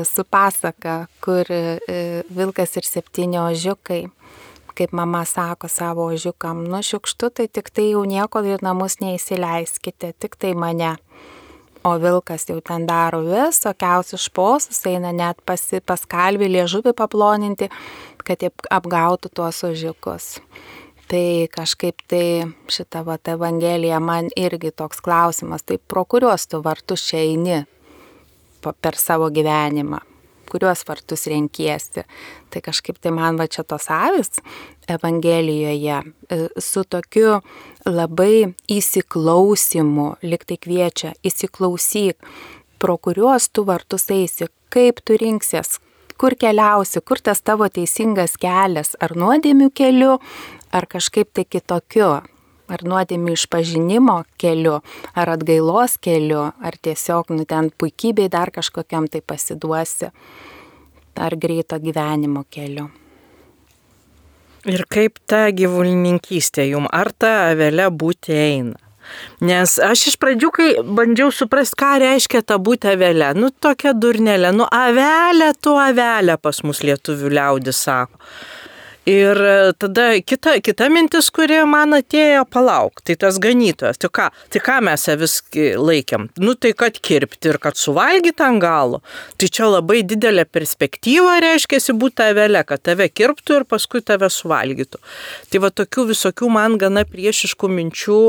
su 0.07 0.25
pasaka, 0.25 1.07
kur 1.25 1.49
e, 1.51 2.23
vilkas 2.31 2.77
ir 2.79 2.87
septyni 2.87 3.41
ožiukai 3.43 4.05
kaip 4.75 4.93
mama 4.93 5.25
sako 5.25 5.69
savo 5.69 6.09
ožiukam, 6.11 6.65
nu 6.67 6.81
šiukštu, 6.83 7.31
tai 7.31 7.47
tik 7.47 7.71
tai 7.71 7.93
jau 7.93 8.03
nieko 8.03 8.43
į 8.43 8.59
namus 8.63 8.99
neįsileiskite, 8.99 10.13
tik 10.19 10.35
tai 10.35 10.51
mane 10.59 10.97
o 11.85 11.99
vilkas 12.01 12.49
jau 12.49 12.61
ten 12.65 12.87
daro 12.89 13.21
visokiausius 13.27 14.29
šposus, 14.29 14.81
eina 14.89 15.13
net 15.13 15.41
pasi, 15.47 15.83
paskalbį 15.85 16.49
liežuvį 16.57 16.95
paploninti, 16.97 17.69
kad 18.25 18.43
apgautų 18.73 19.31
tuos 19.35 19.61
ožiukus. 19.69 20.39
Tai 21.05 21.27
kažkaip 21.53 22.01
tai 22.09 22.49
šita 22.73 23.03
va 23.05 23.19
Evangelija 23.29 24.01
man 24.01 24.31
irgi 24.41 24.73
toks 24.73 25.05
klausimas, 25.05 25.63
tai 25.63 25.77
pro 25.77 26.07
kuriuos 26.09 26.49
tu 26.49 26.63
vartus 26.65 27.05
čia 27.11 27.21
eini 27.21 27.61
per 28.73 28.97
savo 28.97 29.29
gyvenimą, 29.35 30.01
kuriuos 30.51 30.85
vartus 30.89 31.27
renkiesi. 31.27 32.05
Tai 32.51 32.63
kažkaip 32.65 32.99
tai 33.03 33.13
man 33.13 33.39
va 33.39 33.49
čia 33.51 33.65
tos 33.65 33.91
avis 33.91 34.41
Evangelijoje 34.89 36.01
e, 36.01 36.39
su 36.61 36.85
tokiu 36.85 37.41
labai 37.87 38.55
įsiklausimu, 38.69 40.11
liktai 40.23 40.59
kviečia, 40.61 41.15
įsiklausyk, 41.25 42.21
pro 42.79 42.99
kuriuos 42.99 43.49
tu 43.49 43.65
vartus 43.65 44.11
eisi, 44.13 44.51
kaip 44.69 45.01
tu 45.05 45.17
rinksies, 45.17 45.79
kur 46.21 46.37
keliausi, 46.37 47.01
kur 47.01 47.21
tas 47.25 47.41
tavo 47.41 47.69
teisingas 47.69 48.37
kelias, 48.41 48.93
ar 49.01 49.17
nuodėmių 49.17 49.71
keliu, 49.75 50.19
ar 50.75 50.87
kažkaip 50.91 51.33
tai 51.33 51.47
kitokiu, 51.49 52.21
ar 52.71 52.85
nuodėmių 52.87 53.35
išpažinimo 53.37 54.19
keliu, 54.41 54.79
ar 55.15 55.35
atgailos 55.37 55.99
keliu, 56.03 56.47
ar 56.49 56.79
tiesiog, 56.81 57.33
nu 57.37 57.47
ten 57.49 57.71
puikybei 57.71 58.31
dar 58.33 58.53
kažkokiam 58.55 59.09
tai 59.11 59.21
pasiduosi, 59.21 60.11
ar 61.15 61.37
greito 61.41 61.79
gyvenimo 61.81 62.45
keliu. 62.51 62.89
Ir 64.65 64.87
kaip 64.89 65.21
ta 65.29 65.51
gyvulininkystė 65.53 66.71
jum, 66.71 66.89
ar 66.89 67.13
ta 67.13 67.51
avelė 67.51 67.91
būti 67.93 68.33
eina? 68.33 68.81
Nes 69.45 69.75
aš 69.85 70.07
iš 70.09 70.15
pradžių, 70.17 70.49
kai 70.55 70.69
bandžiau 70.97 71.29
suprasti, 71.35 71.77
ką 71.83 71.91
reiškia 72.01 72.41
ta 72.49 72.57
būti 72.57 72.89
avelė, 72.95 73.35
nu 73.37 73.51
tokia 73.53 73.93
durnelė, 73.93 74.55
nu 74.57 74.65
avelė, 74.65 75.51
tu 75.61 75.75
avelė 75.77 76.39
pas 76.41 76.63
mus 76.65 76.81
lietuvių 76.87 77.35
liaudis 77.37 77.83
sako. 77.85 78.17
Ir 79.05 79.37
e, 79.37 79.73
tada 79.77 80.07
kita, 80.25 80.57
kita 80.65 80.89
mintis, 80.89 81.27
kuri 81.35 81.59
man 81.69 81.93
atėjo, 81.93 82.47
palauk, 82.49 83.03
tai 83.05 83.19
tas 83.21 83.37
ganytojas, 83.43 84.01
tai 84.01 84.09
ką, 84.09 84.31
tai 84.49 84.63
ką 84.65 84.79
mes 84.89 85.05
vis 85.21 85.35
laikėm? 85.77 86.31
Nu 86.41 86.55
tai 86.57 86.73
kad 86.73 86.97
kirpti 87.05 87.53
ir 87.53 87.61
kad 87.61 87.77
suvalgyti 87.77 88.47
ant 88.47 88.63
galo. 88.65 89.03
Tai 89.37 89.51
čia 89.53 89.69
labai 89.69 90.01
didelė 90.09 90.47
perspektyva 90.49 91.37
reiškia 91.45 91.83
būti 92.01 92.25
avelė, 92.31 92.65
kad 92.65 92.81
tave 92.81 93.11
kirptų 93.13 93.61
ir 93.61 93.69
paskui 93.69 94.01
tave 94.01 94.33
suvalgytų. 94.33 95.03
Tai 95.53 95.61
va 95.61 95.69
tokių 95.69 96.09
visokių 96.15 96.49
man 96.57 96.79
gana 96.81 97.05
priešiškų 97.05 97.69
minčių 97.77 98.21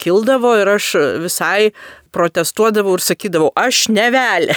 kildavo 0.00 0.54
ir 0.60 0.72
aš 0.76 0.94
visai 1.22 1.70
protestuodavau 2.14 2.96
ir 2.98 3.04
sakydavau, 3.04 3.52
aš 3.58 3.84
nevelė. 3.94 4.56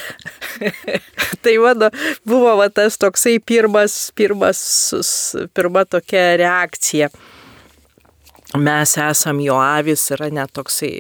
tai 1.44 1.58
mano 1.62 1.92
buvo 2.26 2.56
va, 2.60 2.70
tas 2.74 2.98
toksai 3.02 3.38
pirmas, 3.44 4.08
pirmas, 4.18 4.64
pirma 5.54 5.86
tokia 5.86 6.34
reakcija 6.42 7.12
mes 8.58 8.98
esam 8.98 9.40
jo 9.42 9.58
avis, 9.58 10.04
yra 10.14 10.30
net 10.34 10.54
toksai 10.54 10.92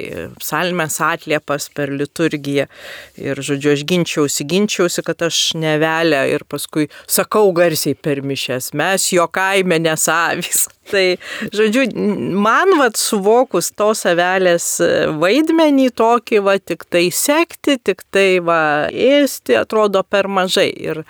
psalmės 0.41 0.99
atliepas 1.03 1.69
per 1.75 1.91
liturgiją. 1.93 2.65
Ir, 3.21 3.41
žodžiu, 3.45 3.73
aš 3.75 3.83
ginčiausi, 3.89 4.47
ginčiausi, 4.49 5.03
kad 5.05 5.21
aš 5.27 5.41
nevelę 5.59 6.23
ir 6.33 6.45
paskui 6.49 6.89
sakau 7.05 7.51
garsiai 7.55 7.95
per 7.95 8.23
mišęs, 8.25 8.71
mes 8.77 9.09
jo 9.13 9.27
kaime 9.31 9.79
nesavis. 9.83 10.67
Tai, 10.91 11.05
žodžiu, 11.55 11.85
man 12.43 12.73
vad 12.75 12.97
suvokus 12.99 13.69
tos 13.71 14.01
avelės 14.09 14.65
vaidmenį 15.21 15.93
tokį, 15.95 16.41
va, 16.43 16.57
tik 16.59 16.83
tai 16.91 17.05
sekti, 17.15 17.77
tik 17.79 18.03
tai 18.11 18.41
va, 18.43 18.89
ėsti, 18.91 19.55
atrodo 19.61 20.03
per 20.03 20.27
mažai. 20.27 20.67
Ir 20.73 21.05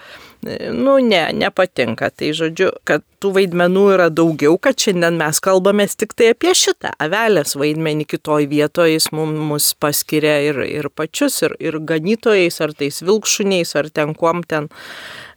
nu 0.74 0.98
ne, 1.04 1.24
nepatinka. 1.34 2.10
Tai 2.14 2.32
žodžiu, 2.36 2.70
kad 2.88 3.04
tų 3.24 3.34
vaidmenų 3.38 3.86
yra 3.96 4.10
daugiau, 4.14 4.58
kad 4.62 4.80
šiandien 4.80 5.18
mes 5.20 5.40
kalbame 5.44 5.88
tik 5.88 6.16
tai 6.18 6.32
apie 6.34 6.54
šitą 6.58 6.94
avelės 7.04 7.56
vaidmenį 7.60 8.08
kitoj 8.14 8.48
vietoje, 8.52 8.98
jis 8.98 9.10
mums 9.16 9.72
paskiria 9.80 10.40
ir, 10.50 10.62
ir 10.68 10.90
pačius, 10.94 11.42
ir, 11.48 11.56
ir 11.64 11.80
ganytojais, 11.80 12.60
ar 12.64 12.76
tais 12.78 13.02
vilkšuniais, 13.06 13.76
ar 13.80 13.92
ten 13.94 14.16
kuom 14.18 14.44
ten 14.48 14.70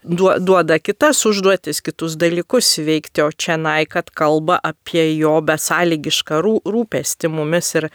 duoda 0.06 0.78
kitas 0.78 1.20
užduotis, 1.26 1.80
kitus 1.82 2.16
dalykus 2.18 2.68
veikti, 2.86 3.22
o 3.24 3.30
čia 3.32 3.56
nai, 3.60 3.86
kad 3.90 4.10
kalba 4.14 4.58
apie 4.64 5.04
jo 5.16 5.34
besąlygišką 5.46 6.40
rūpestį 6.44 7.30
mumis 7.32 7.72
ir 7.78 7.88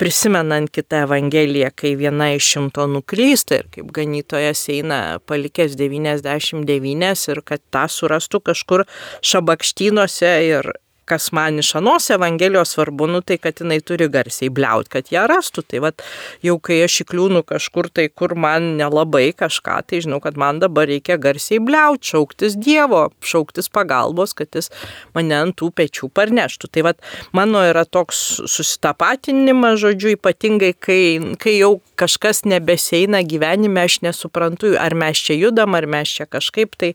prisimenant 0.00 0.72
kitą 0.72 1.04
Evangeliją, 1.06 1.72
kai 1.76 1.94
viena 2.00 2.30
iš 2.36 2.48
šimto 2.54 2.86
nuklysta 2.90 3.60
ir 3.60 3.68
kaip 3.74 3.92
ganytojas 3.94 4.64
eina 4.72 5.00
palikęs 5.28 5.76
99 5.80 7.28
ir 7.34 7.42
kad 7.44 7.64
tą 7.74 7.84
surastų 7.90 8.42
kažkur 8.52 8.86
šabakštynuose 9.32 10.32
ir 10.48 10.72
kas 11.04 11.30
man 11.32 11.58
iš 11.58 11.74
anos 11.80 12.10
Evangelijos 12.10 12.74
svarbu, 12.74 13.06
nu 13.10 13.20
tai 13.20 13.38
kad 13.42 13.60
jinai 13.60 13.80
turi 13.80 14.08
garsiai 14.12 14.50
bliaut, 14.54 14.88
kad 14.92 15.10
ją 15.12 15.26
rastų. 15.30 15.64
Tai 15.68 15.82
vad, 15.86 16.04
jau 16.44 16.56
kai 16.62 16.82
aš 16.86 17.02
įkliūnu 17.04 17.42
kažkur 17.48 17.88
tai, 17.92 18.08
kur 18.08 18.34
man 18.38 18.76
nelabai 18.78 19.30
kažką, 19.36 19.78
tai 19.88 20.02
žinau, 20.04 20.20
kad 20.22 20.38
man 20.40 20.60
dabar 20.62 20.88
reikia 20.90 21.18
garsiai 21.20 21.60
bliaut, 21.62 22.02
šauktis 22.06 22.56
Dievo, 22.62 23.08
šauktis 23.24 23.70
pagalbos, 23.72 24.34
kad 24.38 24.52
jis 24.54 24.70
mane 25.16 25.36
ant 25.38 25.56
tų 25.58 25.72
pečių 25.76 26.10
parneštų. 26.14 26.70
Tai 26.72 26.86
vad, 26.88 27.02
mano 27.36 27.64
yra 27.66 27.84
toks 27.84 28.22
susitapatinimas, 28.50 29.80
žodžiu, 29.82 30.14
ypatingai, 30.16 30.72
kai, 30.78 31.02
kai 31.42 31.56
jau 31.58 31.76
kažkas 31.98 32.42
nebeseina 32.48 33.22
gyvenime, 33.26 33.84
aš 33.86 34.00
nesuprantu, 34.06 34.74
ar 34.80 34.94
mes 34.98 35.18
čia 35.18 35.36
judam, 35.38 35.76
ar 35.78 35.86
mes 35.90 36.10
čia 36.10 36.26
kažkaip, 36.30 36.74
tai 36.78 36.92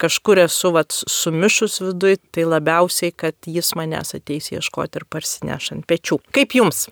kažkur 0.00 0.40
esu 0.46 0.72
vat, 0.76 0.92
sumišus 0.92 1.80
viduje, 1.84 2.20
tai 2.34 2.46
labiausiai, 2.48 3.12
kad 3.16 3.36
jis 3.46 3.72
manęs 3.78 4.14
ateis 4.18 4.50
ieškoti 4.52 5.00
ir 5.00 5.08
parsineš 5.10 5.72
ant 5.76 5.86
pečių. 5.88 6.20
Kaip 6.36 6.54
jums? 6.58 6.86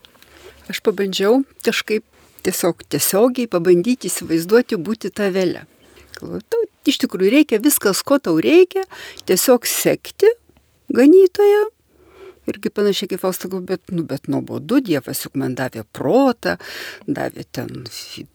Aš 0.71 0.81
pabandžiau 0.87 1.43
kažkaip 1.67 2.07
tiesiog 2.45 2.85
tiesiogiai 2.89 3.51
pabandyti 3.51 4.11
įsivaizduoti 4.11 4.79
būti. 4.81 5.13
Galvoju, 5.15 6.43
tau 6.49 6.65
iš 6.89 7.01
tikrųjų 7.05 7.33
reikia 7.39 7.61
viskas, 7.63 8.03
ko 8.07 8.21
tau 8.23 8.37
reikia, 8.43 8.85
tiesiog 9.29 9.67
sekti 9.69 10.31
ganytoje. 10.95 11.65
Irgi 12.45 12.69
panašiai 12.69 13.09
kaip 13.09 13.23
Fausta, 13.23 13.49
bet, 13.49 13.89
nu, 13.89 14.05
bet 14.05 14.29
nuobodu, 14.29 14.83
Dievas 14.85 15.23
juk 15.25 15.37
man 15.41 15.55
davė 15.57 15.87
protą, 15.97 16.59
davė 17.09 17.47
ten 17.57 17.87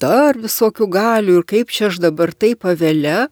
dar 0.01 0.39
visokių 0.41 0.87
galių 0.95 1.35
ir 1.39 1.45
kaip 1.49 1.73
čia 1.73 1.91
aš 1.91 2.01
dabar 2.01 2.33
taip 2.33 2.63
pavelė. 2.65 3.27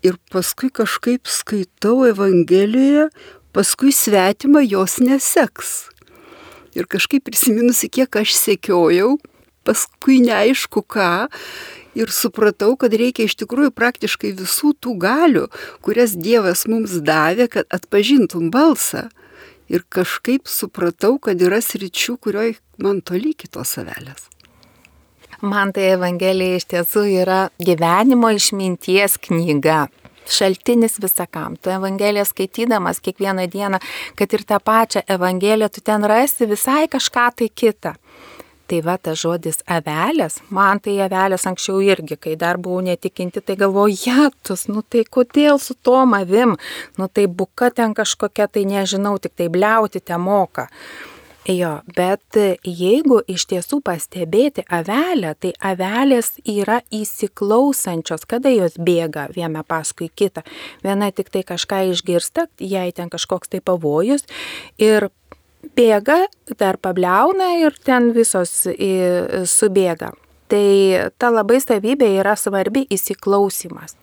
Ir 0.00 0.16
paskui 0.32 0.70
kažkaip 0.72 1.28
skaitau 1.28 2.06
Evangelijoje, 2.08 3.10
paskui 3.52 3.92
svetima 3.92 4.62
jos 4.64 4.98
neseks. 5.02 5.90
Ir 6.76 6.86
kažkaip 6.86 7.24
prisiminusi, 7.26 7.90
kiek 7.90 8.14
aš 8.20 8.36
sekiojau, 8.38 9.16
paskui 9.66 10.20
neaišku 10.22 10.82
ką, 10.86 11.26
ir 11.98 12.12
supratau, 12.14 12.76
kad 12.78 12.94
reikia 12.94 13.26
iš 13.26 13.36
tikrųjų 13.42 13.72
praktiškai 13.74 14.32
visų 14.38 14.74
tų 14.78 14.96
galių, 15.02 15.46
kurias 15.84 16.14
Dievas 16.14 16.66
mums 16.70 16.94
davė, 17.04 17.48
kad 17.50 17.70
atpažintum 17.74 18.50
balsą. 18.54 19.08
Ir 19.70 19.84
kažkaip 19.86 20.50
supratau, 20.50 21.16
kad 21.22 21.38
yra 21.42 21.60
sričių, 21.62 22.16
kurioje 22.18 22.56
man 22.82 23.02
toli 23.06 23.36
kitos 23.38 23.76
savelės. 23.76 24.26
Man 25.40 25.70
tai 25.72 25.92
Evangelija 25.94 26.58
iš 26.58 26.66
tiesų 26.68 27.04
yra 27.22 27.40
gyvenimo 27.62 28.28
išminties 28.34 29.14
knyga. 29.24 29.86
Šaltinis 30.30 30.98
visakam. 31.02 31.56
Tu 31.56 31.72
Evangeliją 31.74 32.24
skaitydamas 32.28 33.00
kiekvieną 33.04 33.46
dieną, 33.50 33.80
kad 34.18 34.32
ir 34.32 34.44
tą 34.44 34.60
pačią 34.62 35.02
Evangeliją, 35.06 35.68
tu 35.68 35.80
ten 35.80 36.04
rasi 36.04 36.46
visai 36.46 36.86
kažką 36.88 37.26
tai 37.36 37.48
kitą. 37.48 37.94
Tai 38.70 38.78
va 38.86 38.94
tas 39.02 39.18
žodis 39.18 39.56
avelės, 39.66 40.36
man 40.54 40.78
tai 40.78 40.92
avelės 41.02 41.42
anksčiau 41.50 41.80
irgi, 41.82 42.14
kai 42.14 42.36
dar 42.38 42.58
buvau 42.62 42.84
netikinti, 42.86 43.42
tai 43.42 43.56
galvoju, 43.58 43.96
jėtus, 44.06 44.68
nu 44.70 44.84
tai 44.86 45.02
kodėl 45.16 45.58
su 45.58 45.74
tom 45.74 46.14
avim, 46.14 46.54
nu 46.94 47.08
tai 47.10 47.24
buka 47.26 47.72
ten 47.74 47.96
kažkokia, 47.98 48.46
tai 48.46 48.62
nežinau, 48.70 49.16
tik 49.18 49.34
tai 49.34 49.48
bliauti 49.50 49.98
te 49.98 50.14
moka. 50.14 50.68
Jo, 51.48 51.78
bet 51.96 52.36
jeigu 52.68 53.22
iš 53.24 53.46
tiesų 53.48 53.78
pastebėti 53.84 54.60
avelę, 54.68 55.32
tai 55.40 55.54
avelės 55.64 56.34
yra 56.44 56.82
įsiklausančios, 56.92 58.26
kada 58.28 58.52
jos 58.52 58.76
bėga 58.76 59.30
viena 59.32 59.64
paskui 59.64 60.10
kitą. 60.12 60.44
Viena 60.84 61.08
tik 61.16 61.32
tai 61.32 61.40
kažką 61.48 61.86
išgirsta, 61.94 62.44
jai 62.60 62.90
ten 62.92 63.08
kažkoks 63.08 63.48
tai 63.48 63.62
pavojus 63.64 64.28
ir 64.76 65.08
bėga, 65.76 66.26
dar 66.60 66.76
pabliauna 66.76 67.54
ir 67.64 67.76
ten 67.88 68.12
visos 68.12 68.66
subėga. 69.48 70.12
Tai 70.50 71.10
ta 71.14 71.28
labai 71.30 71.60
savybė 71.62 72.08
yra 72.18 72.32
svarbi 72.34 72.82
įsiklausimas. 72.90 73.94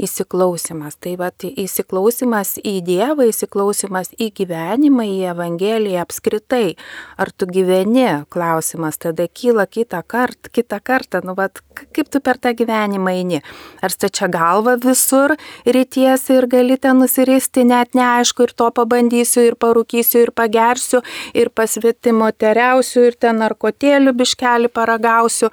Įsiklausimas. 0.00 0.96
Tai 0.96 1.12
va, 1.20 1.28
įsiklausimas 1.44 2.54
į 2.64 2.78
Dievą, 2.86 3.26
įsiklausimas 3.28 4.14
į 4.16 4.30
gyvenimą, 4.38 5.04
į 5.04 5.18
Evangeliją 5.34 6.06
apskritai. 6.06 6.78
Ar 7.20 7.32
tu 7.36 7.48
gyveni, 7.50 8.06
klausimas 8.32 8.96
tada 9.02 9.26
kyla 9.28 9.66
kitą 9.68 10.00
kartą, 10.00 10.48
kitą 10.56 10.78
kartą, 10.80 11.20
nu 11.26 11.34
va, 11.36 11.50
kaip 11.92 12.08
tu 12.08 12.22
per 12.24 12.40
tą 12.40 12.54
gyvenimą 12.56 13.12
eini. 13.18 13.42
Ar 13.84 13.92
stačia 13.92 14.30
galva 14.32 14.78
visur 14.80 15.36
rytiesi 15.68 16.38
ir 16.38 16.48
gali 16.48 16.80
ten 16.80 17.02
nusiristi, 17.04 17.66
net 17.68 17.92
neaišku, 17.98 18.48
ir 18.48 18.56
to 18.56 18.70
pabandysiu, 18.72 19.44
ir 19.50 19.58
parūkysiu, 19.60 20.24
ir 20.24 20.32
pagersiu, 20.32 21.04
ir 21.36 21.52
pasvetimo 21.52 22.32
teriausiu, 22.32 23.10
ir 23.10 23.20
ten 23.20 23.42
narkotėlių 23.44 24.16
biškelį 24.16 24.72
paragausiu 24.72 25.52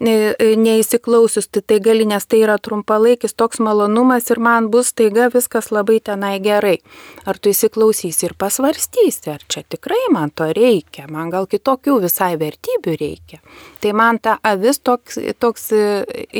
neįsiklausius, 0.00 1.48
tai 1.50 1.62
tai 1.66 1.78
gali, 1.82 2.06
nes 2.06 2.26
tai 2.26 2.42
yra 2.44 2.58
trumpalaikis 2.62 3.34
toks 3.34 3.58
malonumas 3.64 4.30
ir 4.30 4.40
man 4.42 4.68
bus 4.70 4.92
taiga 4.94 5.28
viskas 5.32 5.72
labai 5.74 5.98
tenai 6.04 6.38
gerai. 6.44 6.78
Ar 7.26 7.38
tu 7.38 7.50
įsiklausysi 7.50 8.28
ir 8.28 8.36
pasvarstysi, 8.38 9.30
ar 9.32 9.42
čia 9.50 9.64
tikrai 9.68 10.04
man 10.14 10.30
to 10.30 10.46
reikia, 10.54 11.08
man 11.10 11.32
gal 11.34 11.48
kitokių 11.50 11.98
visai 12.06 12.36
vertybių 12.38 12.94
reikia. 13.00 13.42
Tai 13.82 13.92
man 13.98 14.22
ta 14.22 14.38
avis 14.42 14.78
toks, 14.78 15.18
toks 15.38 15.70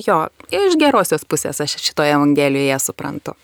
jo, 0.06 0.20
iš 0.54 0.78
gerosios 0.78 1.26
pusės 1.28 1.60
aš 1.64 1.78
šitoje 1.82 2.14
evangelijoje 2.14 2.78
suprantu. 2.82 3.34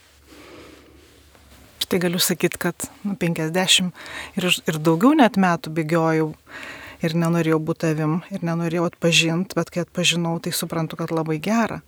Štai 1.84 1.98
galiu 2.00 2.22
sakyti, 2.22 2.58
kad 2.58 2.86
nu, 3.04 3.12
50 3.20 3.90
ir, 4.38 4.46
ir 4.70 4.80
daugiau 4.80 5.12
net 5.18 5.36
metų 5.36 5.74
bėgiojau 5.74 6.30
ir 7.02 7.14
nenorėjau 7.18 7.58
būti 7.62 7.90
avim, 7.90 8.18
ir 8.30 8.44
nenorėjau 8.46 8.88
atpažinti, 8.90 9.56
bet 9.58 9.70
kai 9.74 9.84
atpažinau, 9.84 10.36
tai 10.42 10.52
suprantu, 10.54 10.98
kad 11.00 11.14
labai 11.14 11.38
gera. 11.42 11.80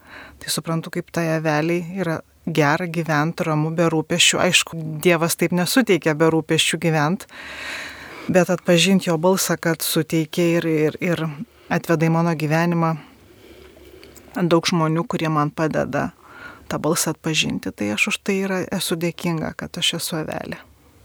Tai 0.43 0.53
suprantu, 0.53 0.93
kaip 0.95 1.13
tai 1.15 1.29
aveliai 1.37 2.01
yra 2.01 2.21
gera 2.47 2.87
gyventi, 2.87 3.47
ramu, 3.47 3.73
be 3.77 3.89
rūpeščių. 3.93 4.41
Aišku, 4.43 4.79
Dievas 5.03 5.39
taip 5.39 5.55
nesuteikia 5.57 6.15
be 6.19 6.31
rūpeščių 6.35 6.81
gyventi, 6.83 7.31
bet 8.31 8.51
atpažinti 8.51 9.11
jo 9.11 9.19
balsą, 9.19 9.59
kad 9.61 9.83
suteikia 9.83 10.47
ir, 10.59 10.71
ir, 10.71 10.99
ir 11.03 11.27
atveda 11.73 12.07
į 12.07 12.15
mano 12.15 12.35
gyvenimą 12.39 12.95
daug 14.37 14.67
žmonių, 14.69 15.07
kurie 15.09 15.31
man 15.33 15.51
padeda 15.51 16.11
tą 16.71 16.81
balsą 16.83 17.15
atpažinti, 17.15 17.73
tai 17.73 17.93
aš 17.95 18.11
už 18.13 18.19
tai 18.27 18.41
yra, 18.45 18.63
esu 18.75 18.99
dėkinga, 18.99 19.55
kad 19.57 19.79
aš 19.79 19.97
esu 20.01 20.19
avelė. 20.21 20.59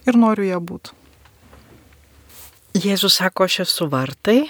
Ir 0.09 0.17
noriu 0.17 0.47
ją 0.47 0.59
būti. 0.59 1.00
Jėzus 2.71 3.17
sako, 3.19 3.49
aš 3.49 3.65
esu 3.65 3.85
vartai. 3.91 4.45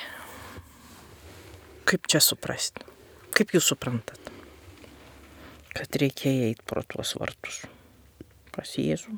Kaip 1.90 2.06
čia 2.06 2.20
suprasti? 2.22 2.86
Kaip 3.34 3.56
jūs 3.56 3.72
suprantat? 3.72 4.30
Kad 5.74 5.98
reikia 5.98 6.30
eiti 6.52 6.62
pro 6.70 6.84
tuos 6.86 7.16
vartus. 7.18 7.64
Pas 8.54 8.76
Jėzų. 8.78 9.16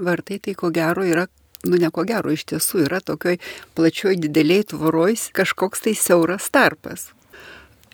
Vartai 0.00 0.38
tai 0.40 0.56
ko 0.56 0.72
gero 0.72 1.04
yra, 1.04 1.26
nu 1.68 1.76
ne 1.76 1.92
ko 1.92 2.06
gero, 2.08 2.32
iš 2.32 2.46
tiesų 2.48 2.86
yra 2.86 3.02
tokioj 3.04 3.36
plačioj 3.76 4.16
dideliai 4.16 4.64
tvoroj 4.72 5.18
kažkoks 5.36 5.84
tai 5.84 5.92
siauras 5.92 6.48
tarpas. 6.48 7.10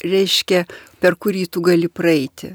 Reiškia, 0.07 0.69
per 1.03 1.19
kurį 1.19 1.49
tu 1.51 1.65
gali 1.67 1.91
praeiti. 1.91 2.55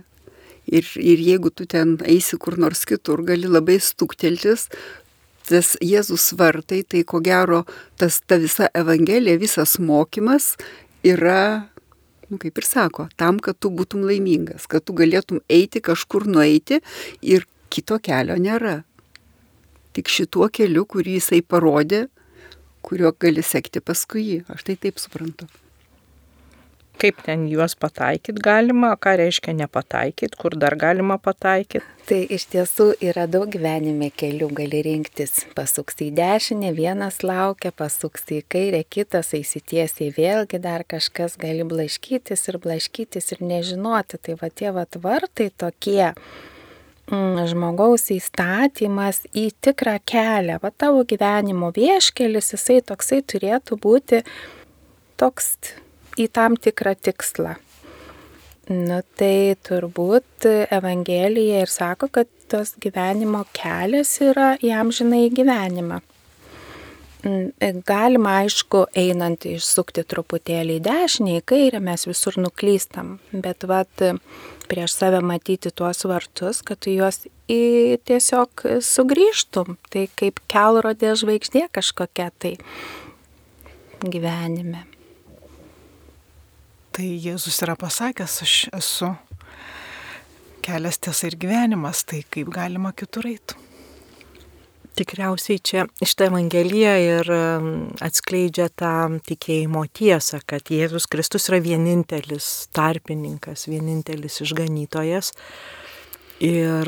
Ir, 0.69 0.85
ir 1.01 1.19
jeigu 1.25 1.49
tu 1.51 1.65
ten 1.65 1.97
eisi 2.05 2.37
kur 2.37 2.55
nors 2.61 2.85
kitur, 2.85 3.25
gali 3.25 3.49
labai 3.49 3.79
stukteltis, 3.81 4.69
tas 5.49 5.75
Jėzus 5.83 6.31
vartai, 6.39 6.83
tai 6.87 7.03
ko 7.07 7.21
gero 7.25 7.63
tas 7.99 8.19
ta 8.25 8.39
visa 8.41 8.69
Evangelija, 8.77 9.39
visas 9.41 9.77
mokymas 9.81 10.53
yra, 11.05 11.69
nu, 12.29 12.37
kaip 12.41 12.61
ir 12.61 12.67
sako, 12.67 13.07
tam, 13.19 13.39
kad 13.43 13.59
tu 13.59 13.71
būtum 13.73 14.05
laimingas, 14.07 14.67
kad 14.69 14.85
tu 14.85 14.95
galėtum 14.97 15.41
eiti 15.49 15.81
kažkur 15.81 16.27
nueiti 16.29 16.81
ir 17.21 17.47
kito 17.73 17.99
kelio 18.03 18.37
nėra. 18.39 18.81
Tik 19.97 20.11
šituo 20.11 20.51
keliu, 20.53 20.85
kurį 20.85 21.17
jisai 21.17 21.41
parodė, 21.41 22.05
kuriuo 22.85 23.11
gali 23.19 23.43
sekti 23.43 23.81
paskui 23.81 24.27
jį. 24.27 24.43
Aš 24.53 24.69
tai 24.69 24.77
taip 24.79 25.01
suprantu 25.01 25.49
kaip 26.99 27.21
ten 27.23 27.47
juos 27.51 27.75
pataikyt 27.79 28.41
galima, 28.43 28.91
ką 28.99 29.15
reiškia 29.21 29.53
nepataikyt, 29.55 30.35
kur 30.39 30.55
dar 30.59 30.75
galima 30.79 31.17
pataikyt. 31.21 31.85
Tai 32.09 32.19
iš 32.35 32.47
tiesų 32.49 32.87
yra 33.05 33.27
daug 33.29 33.45
gyvenime 33.53 34.09
kelių, 34.09 34.49
gali 34.57 34.81
rinktis. 34.85 35.43
Pasuks 35.55 35.99
į 36.01 36.09
dešinę, 36.17 36.71
vienas 36.77 37.21
laukia, 37.23 37.71
pasuks 37.75 38.25
į 38.33 38.41
kairę, 38.49 38.81
kitas 38.89 39.33
eisitiesiai, 39.37 40.09
vėlgi 40.15 40.59
dar 40.63 40.83
kažkas 40.89 41.37
gali 41.39 41.67
blaškytis 41.69 42.47
ir 42.49 42.59
blaškytis 42.63 43.35
ir 43.35 43.43
nežinoti. 43.45 44.17
Tai 44.25 44.39
va 44.41 44.49
tie 44.49 44.73
va 44.75 44.87
tvartai 44.89 45.51
tokie 45.53 46.07
mm, 46.09 47.45
žmogaus 47.51 48.09
įstatymas 48.15 49.21
į 49.37 49.51
tikrą 49.61 49.99
kelią. 50.01 50.57
Va 50.63 50.73
tavo 50.73 51.05
gyvenimo 51.05 51.69
vieškelis, 51.75 52.55
jisai 52.55 52.81
toksai 52.89 53.21
turėtų 53.21 53.77
būti 53.85 54.23
toks 55.19 55.53
į 56.19 56.27
tam 56.35 56.57
tikrą 56.59 56.95
tikslą. 56.99 57.55
Nu 58.69 58.99
tai 59.17 59.55
turbūt 59.65 60.45
Evangelija 60.45 61.63
ir 61.63 61.71
sako, 61.73 62.11
kad 62.13 62.29
tos 62.51 62.75
gyvenimo 62.81 63.41
kelias 63.57 64.11
yra 64.21 64.51
jam 64.61 64.91
žinai 64.93 65.29
gyvenimą. 65.33 65.97
Mm, 67.25 67.81
galima, 67.83 68.37
aišku, 68.43 68.85
einant 68.95 69.43
išsukti 69.49 70.05
truputėlį 70.07 70.77
į 70.77 70.83
dešinę, 70.85 71.33
į 71.39 71.47
kairę, 71.51 71.81
mes 71.83 72.05
visur 72.07 72.37
nuklystam, 72.39 73.17
bet 73.33 73.65
vat 73.67 74.05
prieš 74.69 74.95
save 74.95 75.19
matyti 75.25 75.73
tuos 75.73 76.05
vartus, 76.07 76.61
kad 76.61 76.79
tu 76.79 76.93
juos 76.93 77.25
į 77.49 77.97
tiesiog 78.07 78.63
sugrįžtum, 78.85 79.75
tai 79.89 80.05
kaip 80.21 80.39
kelrodė 80.47 81.17
žvaigždė 81.19 81.65
kažkokia 81.75 82.29
tai 82.37 82.55
gyvenime 84.05 84.85
tai 86.95 87.07
Jėzus 87.23 87.61
yra 87.65 87.75
pasakęs, 87.79 88.41
aš 88.45 88.53
esu 88.75 89.13
kelias 90.65 90.99
tiesa 91.01 91.29
ir 91.29 91.37
gyvenimas, 91.39 92.03
tai 92.07 92.23
kaip 92.31 92.51
galima 92.53 92.93
kitur 92.97 93.27
eiti. 93.29 93.57
Tikriausiai 94.99 95.61
čia 95.63 95.85
šitą 96.01 96.27
Evangeliją 96.27 96.93
ir 96.99 97.29
atskleidžia 98.03 98.67
tą 98.75 99.21
tikėjimo 99.29 99.85
tiesą, 99.95 100.41
kad 100.49 100.67
Jėzus 100.73 101.07
Kristus 101.07 101.47
yra 101.51 101.61
vienintelis 101.63 102.49
tarpininkas, 102.75 103.69
vienintelis 103.71 104.41
išganytojas. 104.43 105.31
Ir 106.39 106.87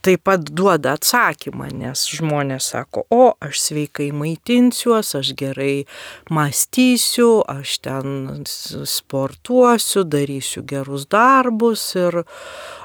taip 0.00 0.22
pat 0.24 0.46
duoda 0.48 0.94
atsakymą, 0.96 1.66
nes 1.76 2.06
žmonės 2.16 2.70
sako, 2.72 3.02
o 3.12 3.34
aš 3.44 3.60
sveikai 3.60 4.06
maitinsiuos, 4.16 5.10
aš 5.18 5.34
gerai 5.36 5.84
mąstysiu, 6.32 7.42
aš 7.44 7.74
ten 7.84 8.46
sportuosiu, 8.88 10.06
darysiu 10.08 10.64
gerus 10.64 11.04
darbus 11.12 11.84
ir 11.98 12.22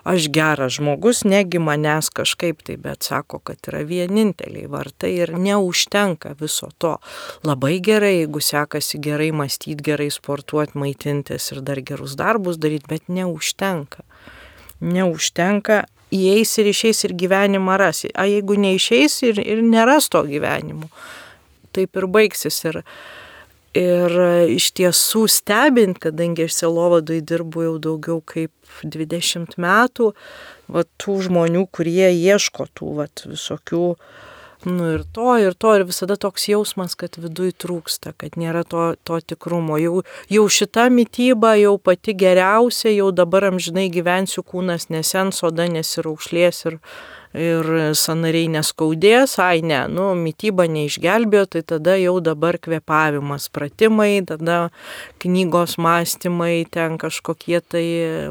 aš 0.04 0.28
geras 0.36 0.76
žmogus, 0.82 1.24
negi 1.24 1.63
manęs 1.63 2.12
kažkaip 2.12 2.67
tai, 2.67 2.76
bet 2.82 3.08
sako, 3.08 3.39
kad 3.39 3.72
yra 3.72 3.86
vieninteliai 3.88 4.67
vartai 4.67 5.13
ir 5.22 5.36
neužtenka 5.39 6.36
viso 6.41 6.74
to. 6.76 6.98
Labai 7.48 7.78
gerai, 7.80 8.17
jeigu 8.26 8.44
sekasi 8.44 9.00
gerai 9.00 9.32
mąstyti, 9.32 9.80
gerai 9.80 10.12
sportuoti, 10.12 10.76
maitintis 10.76 11.54
ir 11.56 11.63
dar 11.63 11.80
gerus 11.80 12.20
darbus 12.20 12.60
daryti, 12.60 12.91
bet 12.91 13.08
neužtenka 13.08 14.04
neužtenka, 14.82 15.86
įeis 16.12 16.52
ir 16.60 16.72
išeis 16.72 17.06
ir 17.08 17.15
gyvenimą 17.17 17.78
ras. 17.80 18.04
O 18.12 18.28
jeigu 18.28 18.58
neišeis 18.60 19.22
ir, 19.30 19.41
ir 19.41 19.63
neras 19.63 20.10
to 20.12 20.24
gyvenimo, 20.28 20.89
taip 21.76 21.98
ir 21.98 22.08
baigsis. 22.12 22.60
Ir, 22.67 22.82
ir 23.78 24.17
iš 24.52 24.72
tiesų 24.76 25.28
stebint, 25.32 26.02
kadangi 26.04 26.50
aš 26.50 26.58
Selovadui 26.63 27.22
dirbu 27.24 27.67
jau 27.70 27.78
daugiau 27.86 28.20
kaip 28.26 28.52
20 28.84 29.56
metų, 29.62 30.12
va, 30.72 30.84
tų 31.00 31.22
žmonių, 31.30 31.67
kurie 31.72 32.10
ieško 32.12 32.67
tų 32.76 32.98
va, 33.00 33.08
visokių 33.24 33.86
uh, 33.94 34.20
Nu 34.65 34.91
ir 34.93 35.02
to, 35.10 35.32
ir 35.41 35.56
to, 35.58 35.71
ir 35.74 35.88
visada 35.89 36.13
toks 36.21 36.43
jausmas, 36.45 36.93
kad 36.93 37.15
viduj 37.17 37.56
trūksta, 37.63 38.12
kad 38.13 38.36
nėra 38.38 38.62
to, 38.69 38.91
to 39.02 39.17
tikrumo. 39.26 39.80
Jau, 39.82 40.04
jau 40.30 40.43
šita 40.45 40.86
mytyba 40.93 41.56
jau 41.58 41.80
pati 41.82 42.13
geriausia, 42.13 42.91
jau 42.93 43.10
dabar 43.10 43.47
amžinai 43.50 43.88
gyvensiu 43.89 44.43
kūnas 44.45 44.91
nesens, 44.93 45.41
oda 45.47 45.65
nesiraukšlės 45.65 46.62
ir, 46.69 46.78
ir 47.34 47.71
sanariai 47.97 48.52
neskaudės, 48.54 49.34
ai 49.41 49.63
ne, 49.65 49.80
nu, 49.89 50.12
mytyba 50.19 50.67
neišgelbėjo, 50.69 51.47
tai 51.56 51.63
tada 51.74 51.95
jau 51.97 52.19
dabar 52.21 52.60
kvepavimas, 52.62 53.50
pratimai, 53.50 54.19
tada 54.30 54.67
knygos 55.26 55.80
mąstymai, 55.82 56.67
ten 56.69 57.02
kažkokie 57.02 57.63
tai, 57.65 57.88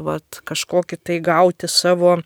vat, 0.07 0.39
kažkokį 0.47 1.01
tai 1.03 1.19
gauti 1.27 1.67
savo 1.67 2.21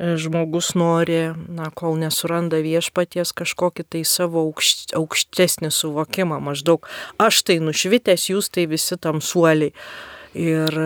žmogus 0.00 0.72
nori, 0.74 1.34
na, 1.48 1.68
kol 1.74 1.98
nesuranda 2.00 2.60
viešpaties 2.64 3.34
kažkokį 3.36 3.84
tai 3.92 4.04
savo 4.08 4.46
aukšt, 4.48 4.94
aukštesnį 4.96 5.72
suvokimą, 5.74 6.40
maždaug 6.40 6.88
aš 7.20 7.42
tai 7.44 7.60
nušvitęs, 7.60 8.30
jūs 8.32 8.48
tai 8.54 8.66
visi 8.70 8.96
tamsuoliai. 8.96 9.74
Ir 10.30 10.76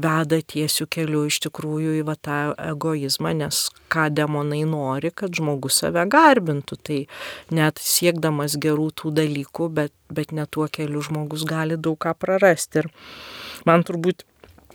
veda 0.00 0.38
tiesių 0.40 0.86
kelių 0.88 1.26
iš 1.28 1.42
tikrųjų 1.44 1.98
į 1.98 2.04
va, 2.08 2.14
tą 2.16 2.38
egoizmą, 2.56 3.34
nes 3.36 3.66
ką 3.92 4.06
demonai 4.08 4.62
nori, 4.64 5.10
kad 5.12 5.36
žmogus 5.36 5.82
save 5.82 6.06
garbintų. 6.08 6.78
Tai 6.80 7.00
net 7.52 7.82
siekdamas 7.84 8.56
gerų 8.56 8.88
tų 8.96 9.12
dalykų, 9.20 9.68
bet, 9.76 9.92
bet 10.08 10.32
net 10.32 10.54
tuo 10.56 10.70
keliu 10.72 11.04
žmogus 11.04 11.44
gali 11.44 11.76
daug 11.76 12.00
ką 12.00 12.16
prarasti. 12.16 12.80
Ir 12.80 12.88
man 13.68 13.84
turbūt 13.84 14.24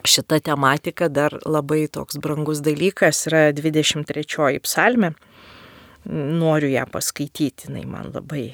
šita 0.04 0.40
tematika 0.40 1.08
dar 1.08 1.36
labai 1.46 1.88
toks 1.92 2.18
brangus 2.22 2.62
dalykas 2.64 3.26
yra 3.30 3.50
23 3.56 4.60
psalmė. 4.64 5.14
Noriu 6.10 6.70
ją 6.72 6.86
paskaityti, 6.90 7.68
jinai 7.68 7.86
man 7.86 8.12
labai 8.14 8.54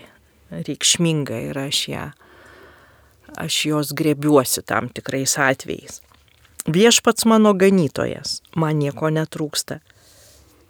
reikšminga 0.51 1.37
ir 1.49 1.59
aš 1.59 1.81
ją, 1.91 2.05
aš 3.37 3.59
jos 3.69 3.93
grebiuosi 3.93 4.65
tam 4.65 4.89
tikrais 4.89 5.37
atvejais. 5.37 6.01
Viešpats 6.65 7.27
mano 7.29 7.53
ganytojas, 7.53 8.41
man 8.57 8.79
nieko 8.81 9.11
netrūksta. 9.13 9.79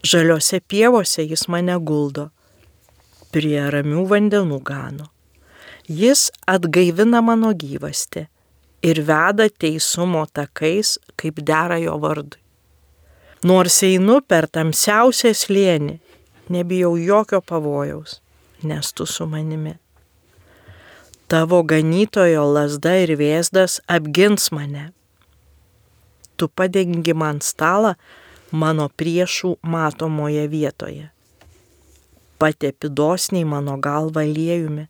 Žaliose 0.05 0.59
pievose 0.59 1.23
jis 1.23 1.47
mane 1.47 1.77
guldo, 1.79 2.29
prie 3.31 3.63
ramių 3.71 4.03
vandenų 4.11 4.59
gano. 4.67 5.09
Jis 5.88 6.27
atgaivina 6.49 7.21
mano 7.23 7.53
gyvasti 7.55 8.27
ir 8.85 9.01
veda 9.01 9.47
teisumo 9.49 10.25
takais, 10.29 10.97
kaip 11.17 11.41
dera 11.49 11.79
jo 11.81 11.95
vardui. 12.01 12.41
Nors 13.45 13.81
einu 13.85 14.19
per 14.25 14.47
tamsiausią 14.49 15.31
slėnį, 15.37 15.97
nebijau 16.53 16.93
jokio 16.97 17.41
pavojaus, 17.41 18.19
nes 18.63 18.93
tu 18.93 19.05
su 19.09 19.25
manimi. 19.29 19.75
Tavo 21.29 21.63
ganytojo 21.65 22.45
lasda 22.53 22.93
ir 23.01 23.15
vėzdas 23.17 23.79
apgins 23.89 24.51
mane. 24.53 24.91
Tu 26.37 26.49
padengi 26.49 27.15
man 27.17 27.41
stalą 27.41 27.95
mano 28.51 28.87
priešų 28.89 29.55
matomoje 29.61 30.45
vietoje. 30.51 31.09
Patepi 32.37 32.91
dosniai 32.91 33.45
mano 33.47 33.77
galvą 33.81 34.25
liejumi, 34.29 34.85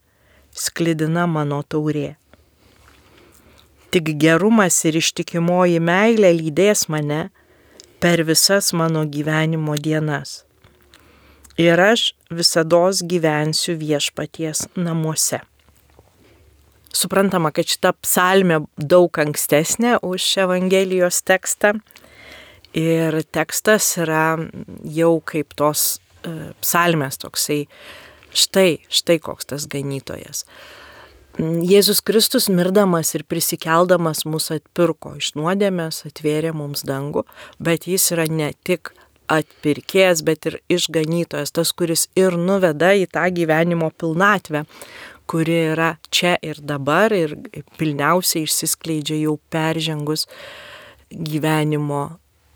sklidina 0.52 1.28
mano 1.28 1.62
taurė. 1.64 2.16
Tik 3.96 4.10
gerumas 4.20 4.76
ir 4.84 4.98
ištikimoji 5.00 5.78
meilė 5.80 6.34
lydės 6.36 6.90
mane 6.92 7.30
per 8.04 8.26
visas 8.28 8.74
mano 8.76 9.06
gyvenimo 9.08 9.78
dienas. 9.80 10.42
Ir 11.56 11.80
aš 11.80 12.10
visada 12.28 12.82
gyvensiu 13.08 13.78
viešpaties 13.80 14.66
namuose. 14.76 15.40
Suprantama, 16.92 17.54
kad 17.56 17.72
šita 17.72 17.94
psalmė 18.04 18.66
daug 18.76 19.16
ankstesnė 19.16 20.02
už 20.04 20.28
Evangelijos 20.44 21.24
tekstą. 21.24 21.78
Ir 22.76 23.22
tekstas 23.32 23.94
yra 24.04 24.36
jau 24.84 25.22
kaip 25.24 25.56
tos 25.56 26.02
e, 26.28 26.52
psalmės 26.60 27.24
toksai, 27.24 27.62
štai, 28.36 28.82
štai 28.92 29.22
koks 29.24 29.54
tas 29.56 29.72
ganytojas. 29.72 30.44
Jėzus 31.36 32.00
Kristus 32.00 32.46
mirdamas 32.48 33.10
ir 33.18 33.26
prisikeldamas 33.28 34.22
mus 34.24 34.46
atpirko 34.56 35.18
iš 35.20 35.34
nuodėmės, 35.36 36.06
atvėrė 36.08 36.54
mums 36.56 36.86
dangų, 36.88 37.26
bet 37.60 37.90
jis 37.92 38.06
yra 38.16 38.24
ne 38.32 38.54
tik 38.64 38.94
atpirkėjas, 39.28 40.22
bet 40.24 40.48
ir 40.48 40.56
išganytojas, 40.72 41.52
tas, 41.52 41.74
kuris 41.76 42.06
ir 42.16 42.38
nuveda 42.40 42.94
į 42.96 43.10
tą 43.12 43.26
gyvenimo 43.36 43.90
pilnatvę, 44.00 44.64
kuri 45.28 45.58
yra 45.74 45.90
čia 46.08 46.38
ir 46.40 46.62
dabar 46.64 47.12
ir 47.12 47.36
pilniausiai 47.76 48.48
išsiskleidžia 48.48 49.20
jau 49.26 49.36
peržengus 49.52 50.30
gyvenimo 51.12 52.06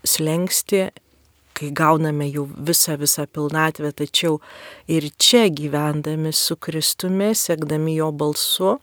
slengsti 0.08 0.86
kai 1.60 1.70
gauname 1.76 2.30
jau 2.32 2.46
visą, 2.48 2.96
visą 3.00 3.26
pilnatvę, 3.28 3.92
tačiau 3.96 4.38
ir 4.88 5.10
čia 5.20 5.44
gyvendami 5.52 6.32
su 6.32 6.56
Kristumi, 6.56 7.34
sekdami 7.36 7.98
jo 7.98 8.10
balsu, 8.16 8.78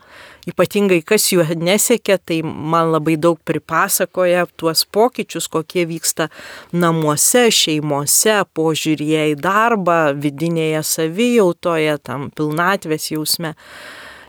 ypatingai 0.48 1.02
kas 1.06 1.28
juo 1.34 1.46
nesiekia, 1.58 2.20
tai 2.22 2.40
man 2.46 2.92
labai 2.94 3.18
daug 3.18 3.40
pripasakoja 3.48 4.46
tuos 4.56 4.86
pokyčius, 4.86 5.50
kokie 5.52 5.88
vyksta 5.90 6.30
namuose, 6.72 7.48
šeimose, 7.52 8.44
požiūrėje 8.58 9.32
į 9.34 9.40
darbą, 9.42 10.02
vidinėje 10.18 10.84
savijautoje, 10.86 11.98
tam 12.06 12.30
pilnatvės 12.38 13.10
jausme 13.16 13.56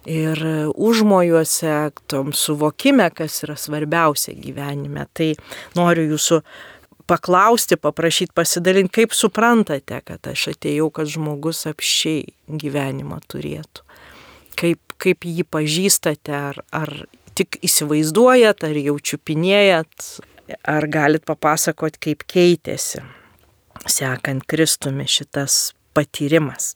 ir 0.09 0.41
užmojuose, 0.73 1.91
tom 2.09 2.33
suvokime, 2.33 3.11
kas 3.13 3.43
yra 3.45 3.59
svarbiausia 3.61 4.33
gyvenime. 4.41 5.05
Tai 5.13 5.35
noriu 5.77 6.07
jūsų 6.15 6.41
paklausti, 7.09 7.79
paprašyti 7.81 8.35
pasidalinti, 8.37 8.93
kaip 9.01 9.15
suprantate, 9.17 10.01
kad 10.05 10.31
aš 10.31 10.51
atėjau, 10.55 10.91
kad 10.95 11.11
žmogus 11.11 11.65
apšiai 11.71 12.35
gyvenimą 12.49 13.21
turėtų. 13.31 13.85
Kaip, 14.59 14.81
kaip 15.01 15.27
jį 15.27 15.47
pažįstate, 15.49 16.35
ar, 16.35 16.61
ar 16.75 16.93
tik 17.39 17.61
įsivaizduojat, 17.65 18.67
ar 18.67 18.81
jau 18.83 18.97
čiupinėjat, 18.99 20.11
ar 20.69 20.89
galit 20.91 21.25
papasakot, 21.29 21.97
kaip 22.03 22.27
keitėsi, 22.29 23.05
sekant 23.87 24.45
Kristumi 24.49 25.07
šitas 25.09 25.73
patyrimas. 25.97 26.75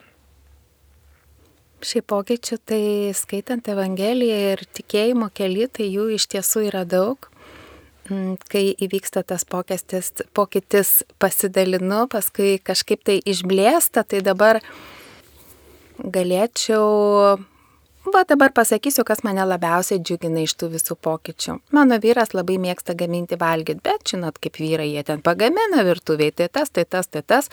Šie 1.83 1.99
pokyčiai, 1.99 2.61
tai 2.63 2.83
skaitant 3.17 3.67
Evangeliją 3.67 4.37
ir 4.53 4.61
tikėjimo 4.71 5.27
keli, 5.35 5.67
tai 5.67 5.89
jų 5.91 6.13
iš 6.15 6.29
tiesų 6.31 6.69
yra 6.69 6.85
daug. 6.87 7.27
Mm, 8.09 8.35
kai 8.51 8.65
įvyksta 8.83 9.23
tas 9.23 9.45
pokestis, 9.47 10.11
pokytis 10.35 11.03
pasidalinu, 11.23 12.03
paskui 12.11 12.57
kažkaip 12.59 13.05
tai 13.07 13.21
išblėsta, 13.23 14.03
tai 14.03 14.19
dabar 14.25 14.59
galėčiau 16.03 17.39
Va 18.03 18.25
dabar 18.27 18.51
pasakysiu, 18.51 19.05
kas 19.07 19.21
mane 19.23 19.45
labiausiai 19.47 20.01
džiugina 20.03 20.41
iš 20.43 20.57
tų 20.59 20.67
visų 20.73 20.97
pokyčių. 21.07 21.53
Mano 21.71 21.95
vyras 22.03 22.33
labai 22.35 22.57
mėgsta 22.59 22.97
gaminti 22.99 23.37
valgyti, 23.39 23.79
bet 23.79 24.11
žinot, 24.11 24.41
kaip 24.43 24.59
vyrai 24.59 24.89
jie 24.89 25.05
ten 25.07 25.21
pagamina 25.23 25.85
virtuviai, 25.87 26.33
tai 26.35 26.49
tas, 26.51 26.67
tai 26.75 26.83
tas, 26.83 27.07
tai 27.07 27.21
tas. 27.23 27.47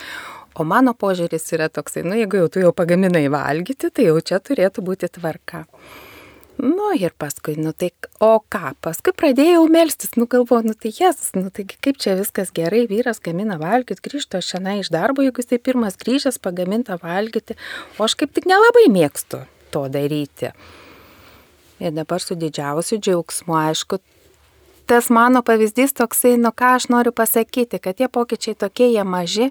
O 0.58 0.66
mano 0.66 0.90
požiūris 0.98 1.46
yra 1.54 1.70
toksai, 1.70 2.02
nu 2.02 2.18
jeigu 2.18 2.42
jau 2.42 2.48
tu 2.50 2.64
jau 2.64 2.72
pagaminai 2.74 3.28
valgyti, 3.30 3.92
tai 3.94 4.08
jau 4.08 4.18
čia 4.18 4.42
turėtų 4.42 4.82
būti 4.90 5.12
tvarka. 5.20 5.62
Nu 6.60 6.90
ir 6.92 7.14
paskui, 7.16 7.54
nu 7.56 7.72
tai, 7.72 7.88
o 8.20 8.34
ką, 8.52 8.74
paskui 8.84 9.14
pradėjau 9.16 9.62
melstis, 9.72 10.12
nu 10.20 10.26
galvoju, 10.28 10.68
nu 10.68 10.74
tai 10.76 10.90
jas, 10.92 11.30
nu 11.32 11.48
tai 11.48 11.64
kaip 11.70 11.96
čia 12.02 12.18
viskas 12.18 12.52
gerai, 12.52 12.82
vyras 12.90 13.22
gamina 13.24 13.56
valgyti, 13.60 14.02
grįžta 14.04 14.42
šiandien 14.44 14.82
iš 14.82 14.90
darbo, 14.92 15.24
jeigu 15.24 15.40
jisai 15.40 15.60
pirmas 15.62 15.96
grįžęs 16.00 16.36
pagaminta 16.44 16.98
valgyti, 17.00 17.56
o 17.96 18.04
aš 18.04 18.18
kaip 18.20 18.34
tik 18.36 18.50
nelabai 18.50 18.90
mėgstu 18.92 19.40
to 19.72 19.86
daryti. 19.88 20.52
Ir 21.80 21.96
dabar 21.96 22.20
su 22.20 22.36
didžiausiu 22.36 23.00
džiaugsmu, 23.00 23.56
aišku, 23.56 24.02
tas 24.90 25.10
mano 25.10 25.42
pavyzdys 25.46 25.92
toksai, 25.94 26.34
nu 26.42 26.50
ką 26.50 26.72
aš 26.76 26.88
noriu 26.90 27.12
pasakyti, 27.14 27.78
kad 27.78 27.94
tie 27.94 28.08
pokyčiai 28.10 28.56
tokie 28.58 28.88
jie 28.90 29.04
maži, 29.06 29.46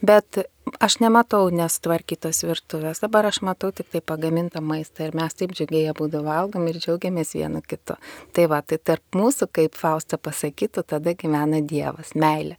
bet 0.00 0.38
aš 0.80 0.96
nematau 1.02 1.50
nesutvarkytos 1.52 2.40
virtuvės, 2.48 3.02
dabar 3.04 3.28
aš 3.28 3.42
matau 3.44 3.68
tik 3.68 3.90
tai 3.92 4.00
pagamintą 4.00 4.62
maistą 4.64 5.04
ir 5.04 5.16
mes 5.18 5.36
taip 5.36 5.52
džiugiai 5.52 5.92
būdų 5.98 6.24
valgom 6.24 6.64
ir 6.72 6.80
džiaugiamės 6.80 7.34
vienu 7.36 7.60
kitu. 7.60 7.98
Tai 8.32 8.48
va, 8.48 8.62
tai 8.64 8.80
tarp 8.80 9.20
mūsų, 9.20 9.50
kaip 9.52 9.76
Fausta 9.76 10.16
pasakytų, 10.16 10.86
tada 10.94 11.12
gyvena 11.12 11.60
Dievas, 11.60 12.16
meilė. 12.16 12.56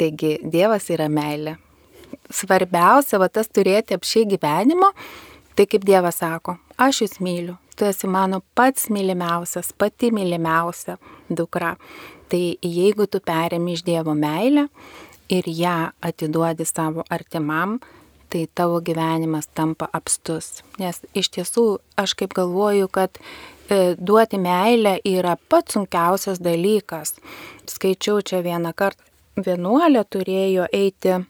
Taigi 0.00 0.40
Dievas 0.42 0.90
yra 0.90 1.06
meilė. 1.06 1.60
Svarbiausia, 2.26 3.22
va 3.22 3.30
tas 3.30 3.46
turėti 3.46 3.94
apšiai 3.94 4.26
gyvenimo, 4.34 4.90
tai 5.54 5.70
kaip 5.70 5.86
Dievas 5.86 6.18
sako, 6.24 6.58
aš 6.74 7.04
jūs 7.06 7.20
myliu, 7.22 7.54
tu 7.76 7.86
esi 7.88 8.06
mano 8.06 8.42
pats 8.54 8.90
mylimiausias, 8.90 9.72
pati 9.78 10.10
mylimiausia 10.14 10.98
dukra. 11.30 11.76
Tai 12.28 12.42
jeigu 12.62 13.06
tu 13.06 13.20
perėmi 13.20 13.76
iš 13.76 13.82
Dievo 13.84 14.14
meilę, 14.16 14.68
ir 15.32 15.48
ją 15.48 15.90
atiduodi 16.00 16.64
savo 16.64 17.04
artimam, 17.10 17.78
tai 18.30 18.46
tavo 18.54 18.80
gyvenimas 18.80 19.48
tampa 19.54 19.88
apstus. 19.92 20.62
Nes 20.80 21.02
iš 21.14 21.30
tiesų 21.36 21.66
aš 22.00 22.14
kaip 22.20 22.34
galvoju, 22.36 22.88
kad 22.92 23.18
e, 23.20 23.94
duoti 23.98 24.40
meilę 24.40 24.98
yra 25.08 25.36
pats 25.48 25.76
sunkiausias 25.76 26.40
dalykas. 26.40 27.16
Skaičiau 27.68 28.22
čia 28.24 28.42
vieną 28.44 28.72
kartą, 28.76 29.04
vienuolė 29.36 30.04
turėjo 30.08 30.68
eiti 30.72 31.20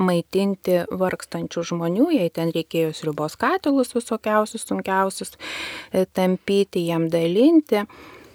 maitinti 0.00 0.82
vargstančių 0.88 1.66
žmonių, 1.72 2.08
jai 2.16 2.30
ten 2.34 2.52
reikėjo 2.54 2.94
sriubos 2.96 3.36
katilus 3.40 3.94
visokiausius 3.96 4.66
sunkiausius 4.68 5.36
e, 5.36 6.06
tampyti, 6.06 6.86
jam 6.88 7.08
dalinti. 7.12 7.86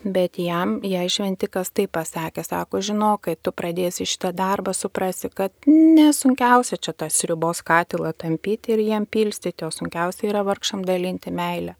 Bet 0.08 0.38
jam, 0.40 0.78
jai 0.86 1.08
šventikas 1.12 1.72
taip 1.76 1.90
pasakė, 1.98 2.44
sako, 2.46 2.80
žinok, 2.86 3.26
kai 3.26 3.34
tu 3.44 3.52
pradėsi 3.52 4.06
šitą 4.08 4.30
darbą, 4.38 4.72
suprasi, 4.78 5.28
kad 5.34 5.52
nesunkiausia 5.68 6.78
čia 6.78 6.94
tas 6.94 7.18
ribos 7.28 7.64
katilą 7.66 8.14
tampyti 8.16 8.76
ir 8.76 8.84
jiem 8.86 9.08
pilstyti, 9.10 9.66
o 9.66 9.72
sunkiausia 9.74 10.30
yra 10.30 10.46
vargšam 10.48 10.86
dalinti 10.88 11.34
meilę. 11.34 11.76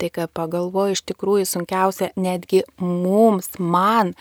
Tai, 0.00 0.08
kai 0.08 0.26
pagalvoju, 0.32 0.96
iš 0.96 1.04
tikrųjų 1.12 1.46
sunkiausia 1.46 2.08
netgi 2.16 2.64
mums, 2.80 3.52
man 3.60 4.14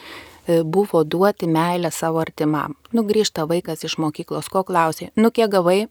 buvo 0.66 1.04
duoti 1.04 1.48
meilę 1.48 1.92
savo 1.94 2.22
artimam. 2.24 2.76
Nugrįžta 2.96 3.46
vaikas 3.50 3.86
iš 3.88 3.98
mokyklos, 4.02 4.50
ko 4.52 4.64
klausė, 4.68 5.10
nu 5.16 5.32
kiek 5.32 5.52
gavai, 5.54 5.84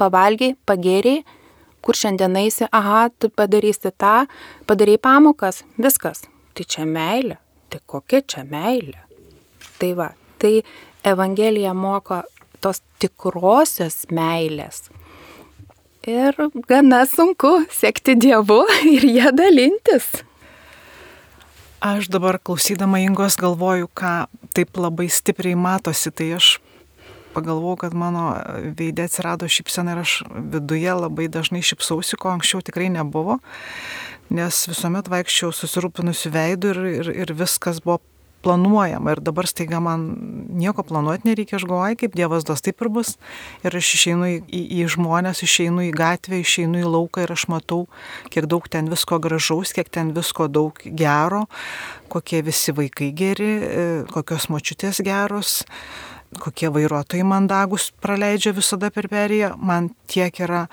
pavalgiai, 0.00 0.56
pagėriai, 0.68 1.22
kur 1.82 1.98
šiandien 1.98 2.36
eisi, 2.38 2.66
aha, 2.70 3.08
tu 3.18 3.30
padarysi 3.30 3.92
tą, 3.98 4.26
padarai 4.68 4.98
pamokas, 5.02 5.62
viskas, 5.80 6.24
tai 6.54 6.66
čia 6.68 6.86
meilė, 6.86 7.38
tai 7.72 7.82
kokia 7.86 8.22
čia 8.22 8.44
meilė. 8.48 9.00
Tai 9.80 9.92
va, 9.98 10.12
tai 10.38 10.60
Evangelija 11.02 11.72
moko 11.74 12.22
tos 12.62 12.82
tikrosios 13.02 14.04
meilės. 14.14 14.86
Ir 16.06 16.34
gana 16.66 17.04
sunku 17.06 17.60
sekti 17.70 18.14
Dievu 18.18 18.62
ir 18.94 19.06
ją 19.06 19.34
dalintis. 19.38 20.08
Aš 21.82 22.06
dabar 22.14 22.38
klausydama 22.38 23.00
Ingos 23.02 23.34
galvoju, 23.34 23.88
ką 23.90 24.28
taip 24.54 24.78
labai 24.78 25.08
stipriai 25.10 25.58
matosi, 25.58 26.12
tai 26.14 26.28
aš 26.36 26.60
pagalvojau, 27.34 27.80
kad 27.80 27.96
mano 27.98 28.36
veidė 28.78 29.08
atsirado 29.08 29.48
šypsena 29.50 29.96
ir 29.96 30.02
aš 30.04 30.12
viduje 30.30 30.94
labai 30.94 31.26
dažnai 31.32 31.64
šypsausi, 31.66 32.14
ko 32.22 32.30
anksčiau 32.36 32.62
tikrai 32.62 32.86
nebuvo 32.94 33.40
nes 34.32 34.62
visuomet 34.68 35.08
vaikščiau 35.12 35.52
susirūpinusiu 35.54 36.32
veidu 36.32 36.72
ir, 36.72 36.80
ir, 37.00 37.10
ir 37.24 37.34
viskas 37.36 37.82
buvo 37.84 38.00
planuojama 38.42 39.14
ir 39.16 39.22
dabar 39.24 39.48
staiga 39.48 39.80
man 39.82 40.06
nieko 40.52 40.84
planuoti 40.86 41.28
nereikia, 41.30 41.58
aš 41.58 41.66
galvoju, 41.70 41.98
kaip 42.02 42.16
Dievas 42.18 42.46
dos 42.48 42.64
taip 42.64 42.82
ir 42.82 42.90
bus. 42.92 43.14
Ir 43.66 43.76
aš 43.78 43.94
išeinu 43.98 44.28
į, 44.28 44.36
į, 44.46 44.62
į 44.82 44.88
žmonės, 44.96 45.42
išeinu 45.46 45.86
į 45.88 45.92
gatvę, 45.96 46.42
išeinu 46.42 46.82
į 46.82 46.92
lauką 46.92 47.26
ir 47.26 47.34
aš 47.36 47.46
matau, 47.52 47.84
kiek 48.32 48.48
daug 48.50 48.68
ten 48.72 48.90
visko 48.92 49.20
gražaus, 49.22 49.74
kiek 49.76 49.90
ten 49.92 50.14
visko 50.16 50.48
daug 50.52 50.78
gero, 50.84 51.46
kokie 52.12 52.42
visi 52.44 52.74
vaikai 52.76 53.12
geri, 53.16 53.52
e, 53.62 53.84
kokios 54.12 54.50
močiutės 54.52 55.02
geros 55.06 55.62
kokie 56.40 56.70
vairuotojai 56.72 57.24
mandagus 57.28 57.90
praleidžia 58.00 58.54
visada 58.56 58.90
per 58.90 59.08
periją, 59.12 59.54
man 59.60 59.90
tiek 60.08 60.40
yra 60.40 60.66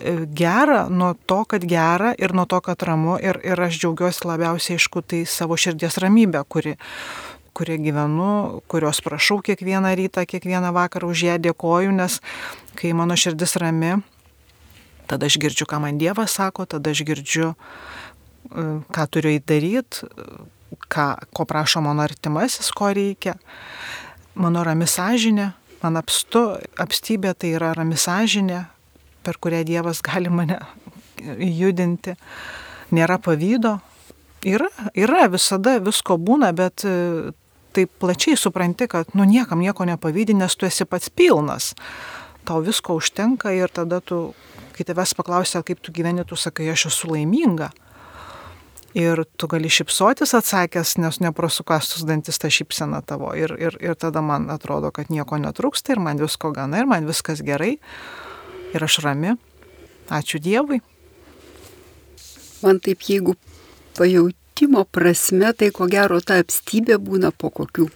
E, 0.00 0.26
gera 0.32 0.88
nuo 0.88 1.14
to, 1.26 1.44
kad 1.44 1.64
gera 1.68 2.14
ir 2.18 2.32
nuo 2.32 2.46
to, 2.48 2.60
kad 2.64 2.82
ramu 2.82 3.18
ir, 3.20 3.36
ir 3.44 3.60
aš 3.60 3.76
džiaugiuosi 3.82 4.24
labiausiai, 4.24 4.78
aišku, 4.80 5.02
tai 5.04 5.26
savo 5.28 5.58
širdies 5.60 6.00
ramybę, 6.00 6.40
kuri 6.48 6.76
kurie 7.52 7.76
gyvenu, 7.82 8.62
kurios 8.70 9.02
prašau 9.04 9.40
kiekvieną 9.44 9.90
rytą, 9.98 10.22
kiekvieną 10.24 10.70
vakarą 10.72 11.10
už 11.10 11.24
ją 11.26 11.34
dėkoju, 11.42 11.92
nes 11.92 12.20
kai 12.78 12.94
mano 12.96 13.18
širdis 13.18 13.58
rami, 13.60 13.98
tada 15.10 15.28
aš 15.28 15.36
girdžiu, 15.42 15.66
ką 15.68 15.82
man 15.82 15.98
Dievas 16.00 16.38
sako, 16.38 16.64
tada 16.64 16.94
aš 16.94 17.02
girdžiu, 17.04 17.52
e, 17.52 18.64
ką 18.88 19.04
turiu 19.12 19.34
įdaryti, 19.36 20.08
ką, 20.88 21.06
ko 21.36 21.44
prašo 21.44 21.84
mano 21.84 22.06
artimasis, 22.06 22.72
ko 22.72 22.94
reikia. 22.96 23.36
Mano 24.34 24.62
rami 24.64 24.86
sąžinė, 24.86 25.50
man 25.82 25.98
apstu, 25.98 26.44
apstybė 26.78 27.34
tai 27.34 27.54
yra 27.56 27.72
rami 27.74 27.98
sąžinė, 27.98 28.64
per 29.26 29.38
kurią 29.42 29.64
Dievas 29.66 30.02
gali 30.06 30.30
mane 30.30 30.60
judinti. 31.38 32.14
Nėra 32.94 33.18
pavydo. 33.22 33.78
Yra, 34.46 34.70
yra, 34.96 35.26
visada 35.28 35.76
visko 35.82 36.16
būna, 36.16 36.48
bet 36.56 36.86
e, 36.88 37.32
taip 37.76 37.90
plačiai 38.00 38.38
supranti, 38.40 38.88
kad 38.88 39.12
nu 39.14 39.26
niekam 39.28 39.60
nieko 39.60 39.84
nepavydė, 39.84 40.34
nes 40.38 40.56
tu 40.56 40.66
esi 40.66 40.86
pats 40.88 41.10
pilnas. 41.12 41.74
Tau 42.48 42.62
visko 42.64 42.96
užtenka 42.96 43.52
ir 43.52 43.68
tada 43.68 44.00
tu, 44.00 44.30
kai 44.76 44.86
tavęs 44.88 45.12
paklausia, 45.18 45.60
kaip 45.66 45.82
tu 45.84 45.92
gyveni, 45.92 46.24
tu 46.24 46.38
sakai, 46.40 46.70
aš 46.72 46.88
esu 46.88 47.12
laiminga. 47.12 47.68
Ir 48.94 49.22
tu 49.38 49.46
gali 49.46 49.70
šipsotis 49.70 50.32
atsakęs, 50.34 50.96
nes 50.98 51.20
neprasukastus 51.22 52.02
dantis 52.08 52.40
ta 52.42 52.50
šypsena 52.50 53.02
tavo. 53.06 53.30
Ir, 53.38 53.54
ir, 53.54 53.76
ir 53.78 53.94
tada 53.94 54.22
man 54.24 54.48
atrodo, 54.50 54.90
kad 54.90 55.12
nieko 55.14 55.38
netrūksta 55.38 55.94
ir 55.94 56.02
man 56.02 56.18
visko 56.18 56.50
gana 56.56 56.82
ir 56.82 56.90
man 56.90 57.06
viskas 57.06 57.44
gerai 57.46 57.76
ir 58.74 58.86
aš 58.86 58.98
rami. 59.04 59.36
Ačiū 60.10 60.40
Dievui. 60.42 60.80
Man 62.66 62.80
taip, 62.82 63.06
jeigu 63.06 63.36
pajautimo 63.94 64.82
prasme, 64.90 65.52
tai 65.54 65.70
ko 65.70 65.86
gero 65.90 66.18
ta 66.20 66.40
apstybė 66.42 66.98
būna 66.98 67.30
po 67.30 67.52
kokių 67.54 67.86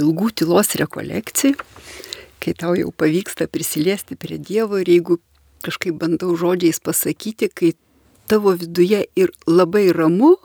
ilgų 0.00 0.30
tylos 0.40 0.72
rekolekcijų, 0.80 1.60
kai 2.42 2.54
tau 2.58 2.72
jau 2.78 2.88
pavyksta 2.96 3.46
prisiliesti 3.52 4.16
prie 4.16 4.40
Dievo 4.40 4.80
ir 4.80 4.88
jeigu 4.88 5.20
kažkaip 5.62 6.00
bandau 6.00 6.32
žodžiais 6.40 6.80
pasakyti, 6.82 7.52
kai 7.52 7.74
tavo 8.32 8.54
viduje 8.56 9.04
ir 9.18 9.32
labai 9.46 9.90
ramu, 9.92 10.36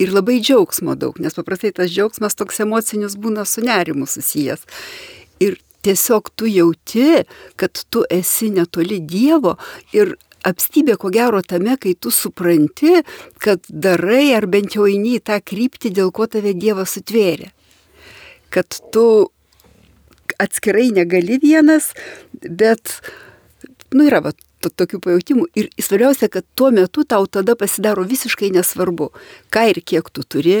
ir 0.00 0.12
labai 0.16 0.38
džiaugsmo 0.40 0.96
daug, 0.98 1.18
nes 1.20 1.36
paprastai 1.36 1.74
tas 1.76 1.92
džiaugsmas 1.92 2.38
toks 2.38 2.62
emocinis 2.64 3.18
būna 3.20 3.44
su 3.48 3.64
nerimu 3.64 4.08
susijęs. 4.08 4.64
Ir 5.44 5.58
tiesiog 5.84 6.30
tu 6.38 6.48
jauti, 6.48 7.24
kad 7.60 7.84
tu 7.90 8.04
esi 8.10 8.50
netoli 8.54 9.00
Dievo 9.04 9.56
ir 9.94 10.14
apstybė 10.46 10.96
ko 10.98 11.10
gero 11.14 11.42
tame, 11.46 11.76
kai 11.78 11.94
tu 11.94 12.10
supranti, 12.14 13.02
kad 13.42 13.62
darai 13.68 14.32
ar 14.36 14.48
bent 14.50 14.76
jau 14.76 14.88
eini 14.90 15.16
į 15.18 15.24
tą 15.28 15.38
kryptį, 15.44 15.92
dėl 15.98 16.10
ko 16.14 16.26
tave 16.30 16.54
Dievas 16.58 16.96
sutvėrė. 16.96 17.52
Kad 18.52 18.80
tu 18.94 19.04
atskirai 20.42 20.88
negali 20.94 21.38
vienas, 21.42 21.92
bet, 22.42 22.98
nu 23.94 24.08
yra, 24.08 24.22
va, 24.24 24.34
tokių 24.70 25.00
pajūtimų. 25.02 25.48
Ir 25.58 25.70
svarbiausia, 25.80 26.28
kad 26.32 26.46
tuo 26.54 26.70
metu 26.74 27.06
tau 27.08 27.26
tada 27.26 27.56
pasidaro 27.58 28.04
visiškai 28.06 28.52
nesvarbu, 28.54 29.10
ką 29.50 29.66
ir 29.72 29.82
kiek 29.82 30.10
tu 30.12 30.22
turi, 30.22 30.60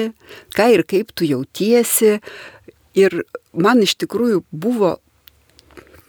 ką 0.56 0.70
ir 0.74 0.82
kaip 0.88 1.12
tu 1.14 1.28
jautiesi. 1.28 2.18
Ir 2.98 3.22
man 3.52 3.84
iš 3.84 3.94
tikrųjų 4.02 4.42
buvo 4.50 4.96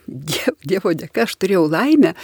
dievo, 0.06 0.56
dievo 0.64 0.96
dėka 0.96 1.24
aš 1.24 1.36
turėjau 1.40 1.68
laimę 1.70 2.14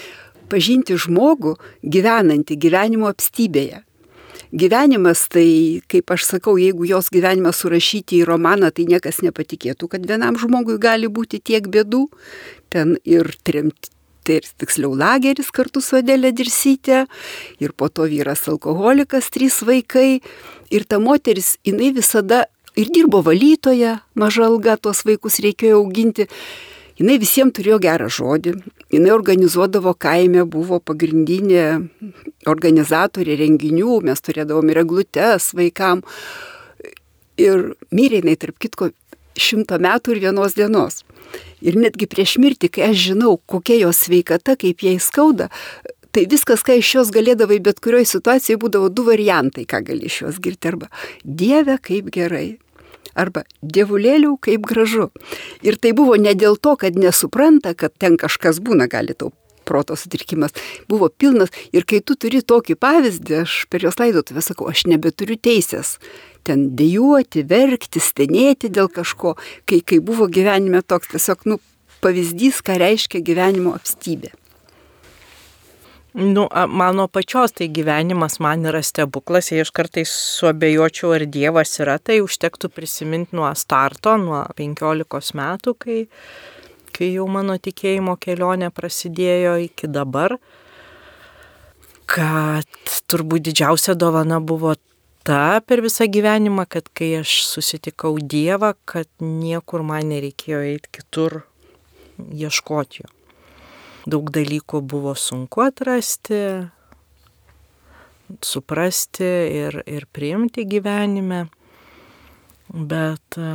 pažinti 0.50 0.96
žmogų 0.98 1.54
gyvenantį 1.87 2.59
gyvenimo 2.59 3.09
apstybėje. 3.11 3.85
gyvenimas, 4.52 5.28
tai 5.30 5.80
kaip 5.87 6.11
aš 6.11 6.24
sakau, 6.26 6.56
jeigu 6.59 6.85
jos 6.88 7.11
gyvenimą 7.14 7.52
surašyti 7.54 8.18
į 8.18 8.26
romaną, 8.26 8.72
tai 8.74 8.88
niekas 8.90 9.22
nepatikėtų, 9.22 9.88
kad 9.92 10.06
vienam 10.06 10.35
žmogui 10.35 10.78
gali 10.83 11.06
būti 11.06 11.38
tiek 11.38 11.68
bėdų. 11.70 12.09
Ten 12.70 12.96
ir 13.04 13.30
tremti. 13.46 13.94
Ir 14.38 14.47
tiksliau 14.62 14.95
lageris 14.97 15.51
kartu 15.55 15.83
su 15.83 15.99
Adelė 15.99 16.31
Dirsytė, 16.37 17.05
ir 17.61 17.75
po 17.77 17.88
to 17.88 18.07
vyras 18.11 18.47
alkoholikas, 18.51 19.31
trys 19.35 19.61
vaikai. 19.66 20.21
Ir 20.71 20.87
ta 20.87 21.01
moteris, 21.03 21.57
jinai 21.66 21.90
visada 21.97 22.45
ir 22.79 22.90
dirbo 22.95 23.23
valytoje, 23.27 23.97
maža 24.14 24.47
alga, 24.47 24.77
tuos 24.77 25.03
vaikus 25.07 25.40
reikėjo 25.43 25.81
auginti. 25.83 26.29
Jinai 27.01 27.16
visiems 27.16 27.55
turėjo 27.57 27.79
gerą 27.81 28.11
žodį, 28.12 28.53
jinai 28.93 29.12
organizuodavo 29.14 29.95
kaime, 29.97 30.45
buvo 30.45 30.83
pagrindinė 30.85 31.64
organizatorė 32.51 33.38
renginių, 33.40 34.03
mes 34.05 34.21
turėdavom 34.21 34.69
ir 34.69 34.83
eglutes 34.83 35.55
vaikam. 35.57 36.03
Ir 37.40 37.71
mirė 37.88 38.21
jinai, 38.21 38.37
tarp 38.37 38.61
kitko, 38.61 38.90
šimto 39.40 39.81
metų 39.81 40.12
ir 40.12 40.23
vienos 40.27 40.59
dienos. 40.59 41.01
Ir 41.61 41.77
netgi 41.81 42.09
prieš 42.11 42.38
mirtį, 42.40 42.70
kai 42.73 42.90
aš 42.90 43.11
žinau, 43.11 43.37
kokia 43.51 43.81
jos 43.83 44.05
sveikata, 44.07 44.57
kaip 44.61 44.85
jai 44.85 44.96
skauda, 45.03 45.51
tai 46.14 46.25
viskas, 46.31 46.64
ką 46.66 46.79
iš 46.81 46.94
jos 46.96 47.12
galėdavai, 47.14 47.61
bet 47.62 47.83
kurioje 47.85 48.09
situacijoje 48.14 48.61
būdavo 48.62 48.88
du 48.92 49.05
variantai, 49.07 49.66
ką 49.68 49.83
gali 49.87 50.09
iš 50.11 50.23
jos 50.25 50.40
girti. 50.42 50.73
Arba 50.73 50.90
Dieve, 51.25 51.77
kaip 51.83 52.11
gerai, 52.14 52.59
arba 53.14 53.44
dievulėlių 53.62 54.37
kaip 54.42 54.64
gražu. 54.66 55.11
Ir 55.66 55.79
tai 55.81 55.92
buvo 55.96 56.16
ne 56.20 56.35
dėl 56.35 56.57
to, 56.57 56.77
kad 56.81 56.99
nesupranta, 56.99 57.75
kad 57.75 57.94
ten 57.99 58.18
kažkas 58.20 58.62
būna, 58.64 58.88
gali 58.90 59.14
tau 59.14 59.33
proto 59.70 59.94
sutrikimas, 59.94 60.55
buvo 60.90 61.09
pilnas. 61.09 61.53
Ir 61.70 61.87
kai 61.87 62.01
tu 62.03 62.16
turi 62.18 62.42
tokį 62.42 62.75
pavyzdį, 62.81 63.42
aš 63.44 63.64
per 63.70 63.85
jos 63.87 64.01
laidotuvę 64.01 64.42
sakau, 64.42 64.70
aš 64.73 64.88
nebeturiu 64.90 65.38
teisės 65.38 65.99
ten 66.46 66.68
dėjuoti, 66.79 67.44
verkti, 67.48 68.03
stenėti 68.03 68.70
dėl 68.72 68.90
kažko, 68.92 69.37
kai, 69.68 69.81
kai 69.81 70.00
buvo 70.05 70.29
gyvenime 70.31 70.83
toks 70.83 71.14
tiesiog, 71.14 71.46
nu, 71.50 71.61
pavyzdys, 72.05 72.62
ką 72.64 72.79
reiškia 72.81 73.22
gyvenimo 73.24 73.74
apstybė. 73.76 74.33
Nu, 76.12 76.48
mano 76.68 77.07
pačios 77.07 77.53
tai 77.55 77.68
gyvenimas 77.70 78.40
man 78.42 78.66
yra 78.66 78.81
stebuklas, 78.83 79.53
jei 79.53 79.62
aš 79.62 79.70
kartais 79.70 80.11
suabejočiau, 80.11 81.12
ar 81.14 81.22
Dievas 81.31 81.76
yra, 81.79 82.00
tai 82.03 82.18
užtektų 82.24 82.72
prisiminti 82.74 83.38
nuo 83.38 83.46
starto, 83.55 84.16
nuo 84.18 84.40
15 84.59 85.37
metų, 85.38 85.76
kai, 85.79 86.00
kai 86.90 87.12
jau 87.12 87.29
mano 87.31 87.55
tikėjimo 87.62 88.16
kelionė 88.18 88.72
prasidėjo 88.74 89.55
iki 89.68 89.87
dabar, 89.87 90.35
kad 92.11 92.98
turbūt 93.07 93.46
didžiausia 93.46 93.94
dovana 93.94 94.40
buvo 94.42 94.74
ta 95.26 95.61
per 95.66 95.85
visą 95.85 96.09
gyvenimą, 96.11 96.66
kad 96.68 96.88
kai 96.96 97.12
aš 97.20 97.40
susitikau 97.48 98.18
Dievą, 98.18 98.74
kad 98.88 99.09
niekur 99.20 99.85
man 99.87 100.12
nereikėjo 100.12 100.64
eiti 100.72 101.00
kitur 101.00 101.42
ieškoti 102.20 103.04
jo 103.04 103.11
daug 104.09 104.30
dalykų 104.33 104.80
buvo 104.87 105.14
sunku 105.18 105.64
atrasti, 105.64 106.40
suprasti 108.44 109.28
ir, 109.61 109.80
ir 109.87 110.06
priimti 110.12 110.64
gyvenime, 110.68 111.44
bet 112.70 113.38
e, 113.38 113.52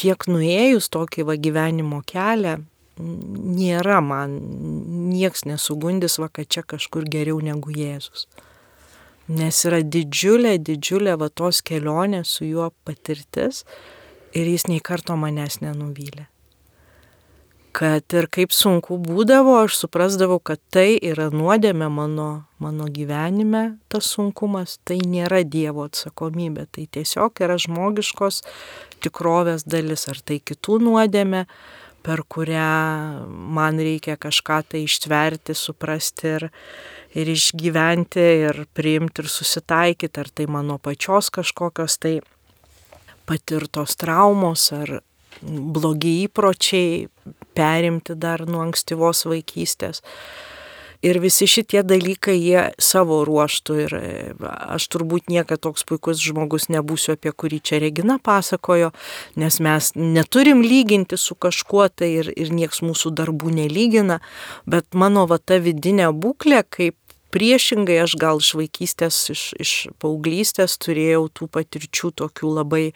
tiek 0.00 0.26
nuėjus 0.30 0.90
tokį 0.92 1.26
va 1.28 1.36
gyvenimo 1.36 2.00
kelią, 2.08 2.58
nėra 3.00 4.00
man, 4.04 4.36
nieks 5.12 5.46
nesugundys, 5.48 6.18
va, 6.20 6.30
kad 6.32 6.48
čia 6.48 6.64
kažkur 6.66 7.06
geriau 7.08 7.40
negu 7.44 7.72
Jėzus. 7.72 8.26
Nes 9.30 9.62
yra 9.68 9.78
didžiulė, 9.86 10.56
didžiulė 10.58 11.14
va 11.20 11.28
tos 11.30 11.60
kelionės 11.62 12.32
su 12.34 12.48
juo 12.48 12.72
patirtis 12.82 13.62
ir 14.34 14.48
jis 14.50 14.66
nei 14.66 14.82
karto 14.82 15.14
manęs 15.14 15.60
nenuvylė. 15.62 16.26
Kad 17.70 18.10
ir 18.18 18.26
kaip 18.34 18.50
sunku 18.50 18.96
būdavo, 18.98 19.52
aš 19.62 19.76
suprasdavau, 19.84 20.40
kad 20.42 20.58
tai 20.74 20.96
yra 20.98 21.28
nuodėmė 21.30 21.86
mano, 21.94 22.30
mano 22.58 22.88
gyvenime, 22.90 23.76
tas 23.86 24.08
sunkumas, 24.10 24.80
tai 24.82 24.98
nėra 25.06 25.44
Dievo 25.46 25.86
atsakomybė, 25.86 26.66
tai 26.74 26.88
tiesiog 26.90 27.38
yra 27.46 27.60
žmogiškos 27.62 28.42
tikrovės 29.06 29.62
dalis, 29.62 30.08
ar 30.10 30.18
tai 30.18 30.40
kitų 30.42 30.80
nuodėmė, 30.82 31.44
per 32.02 32.24
kurią 32.26 33.28
man 33.30 33.78
reikia 33.78 34.18
kažką 34.18 34.62
tai 34.72 34.82
ištverti, 34.88 35.54
suprasti 35.54 36.34
ir, 36.40 36.48
ir 36.50 36.50
išgyventi, 37.14 38.26
ir 38.46 38.64
priimti, 38.74 39.24
ir 39.24 39.30
susitaikyti, 39.30 40.20
ar 40.20 40.28
tai 40.30 40.46
mano 40.46 40.78
pačios 40.78 41.30
kažkokios 41.34 41.98
tai 41.98 42.20
patirtos 43.26 43.96
traumos, 43.98 44.70
ar, 44.74 45.00
blogi 45.42 46.24
įpročiai 46.26 47.08
perimti 47.56 48.16
dar 48.18 48.46
nuo 48.48 48.64
ankstyvos 48.66 49.26
vaikystės. 49.30 50.02
Ir 51.00 51.16
visi 51.16 51.46
šitie 51.48 51.80
dalykai 51.80 52.34
jie 52.36 52.66
savo 52.76 53.22
ruoštų 53.24 53.76
ir 53.86 53.94
e, 53.96 54.08
aš 54.44 54.84
turbūt 54.92 55.30
niekada 55.32 55.56
toks 55.64 55.86
puikus 55.88 56.20
žmogus 56.20 56.68
nebūsiu, 56.68 57.14
apie 57.16 57.32
kurį 57.32 57.62
čia 57.64 57.78
Regina 57.80 58.18
pasakojo, 58.20 58.90
nes 59.40 59.56
mes 59.64 59.88
neturim 59.96 60.60
lyginti 60.60 61.16
su 61.16 61.38
kažkuo 61.40 61.86
tai 61.88 62.10
ir, 62.18 62.28
ir 62.36 62.52
nieks 62.52 62.82
mūsų 62.84 63.14
darbų 63.16 63.54
nelygina, 63.62 64.20
bet 64.68 64.92
mano 64.92 65.24
va 65.30 65.40
ta 65.40 65.56
vidinė 65.64 66.10
būklė, 66.12 66.66
kaip 66.68 66.99
priešingai 67.34 68.00
aš 68.04 68.16
gal 68.20 68.40
iš 68.42 68.54
vaikystės, 68.58 69.18
iš, 69.34 69.44
iš 69.62 69.74
paauglystės 70.02 70.78
turėjau 70.82 71.28
tų 71.32 71.50
patirčių 71.58 72.14
tokių 72.22 72.56
labai 72.60 72.86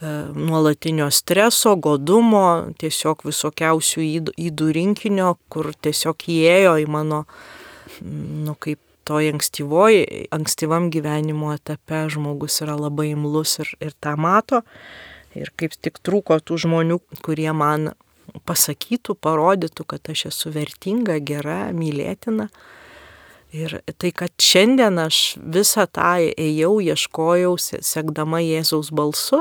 E, 0.00 0.06
nuolatinio 0.34 1.10
streso, 1.12 1.74
godumo, 1.76 2.72
tiesiog 2.80 3.20
visokiausių 3.28 4.04
įdų 4.32 4.68
rinkinio, 4.72 5.34
kur 5.52 5.74
tiesiog 5.76 6.24
įėjo 6.24 6.78
į 6.80 6.86
mano, 6.88 7.18
nu 8.00 8.54
kaip 8.56 8.80
toj 9.04 9.28
ankstyvoj, 9.34 10.00
ankstyvam 10.32 10.88
gyvenimo 10.94 11.52
etape 11.52 12.06
žmogus 12.14 12.62
yra 12.64 12.78
labai 12.80 13.10
imlus 13.10 13.58
ir, 13.60 13.74
ir 13.84 13.92
tą 14.00 14.16
mato. 14.16 14.62
Ir 15.36 15.52
kaip 15.60 15.76
tik 15.76 16.00
trūko 16.00 16.40
tų 16.40 16.56
žmonių, 16.64 16.96
kurie 17.20 17.52
man 17.52 17.90
pasakytų, 18.48 19.18
parodytų, 19.20 19.84
kad 19.84 20.08
aš 20.14 20.30
esu 20.32 20.54
vertinga, 20.54 21.20
gera, 21.20 21.66
mylėtina. 21.76 22.48
Ir 23.50 23.80
tai, 23.98 24.12
kad 24.14 24.30
šiandien 24.38 25.00
aš 25.02 25.34
visą 25.42 25.88
tą 25.90 26.12
ėjau, 26.38 26.76
ieškojau, 26.92 27.56
sekdama 27.58 28.38
Jėzaus 28.44 28.92
balsu, 28.94 29.40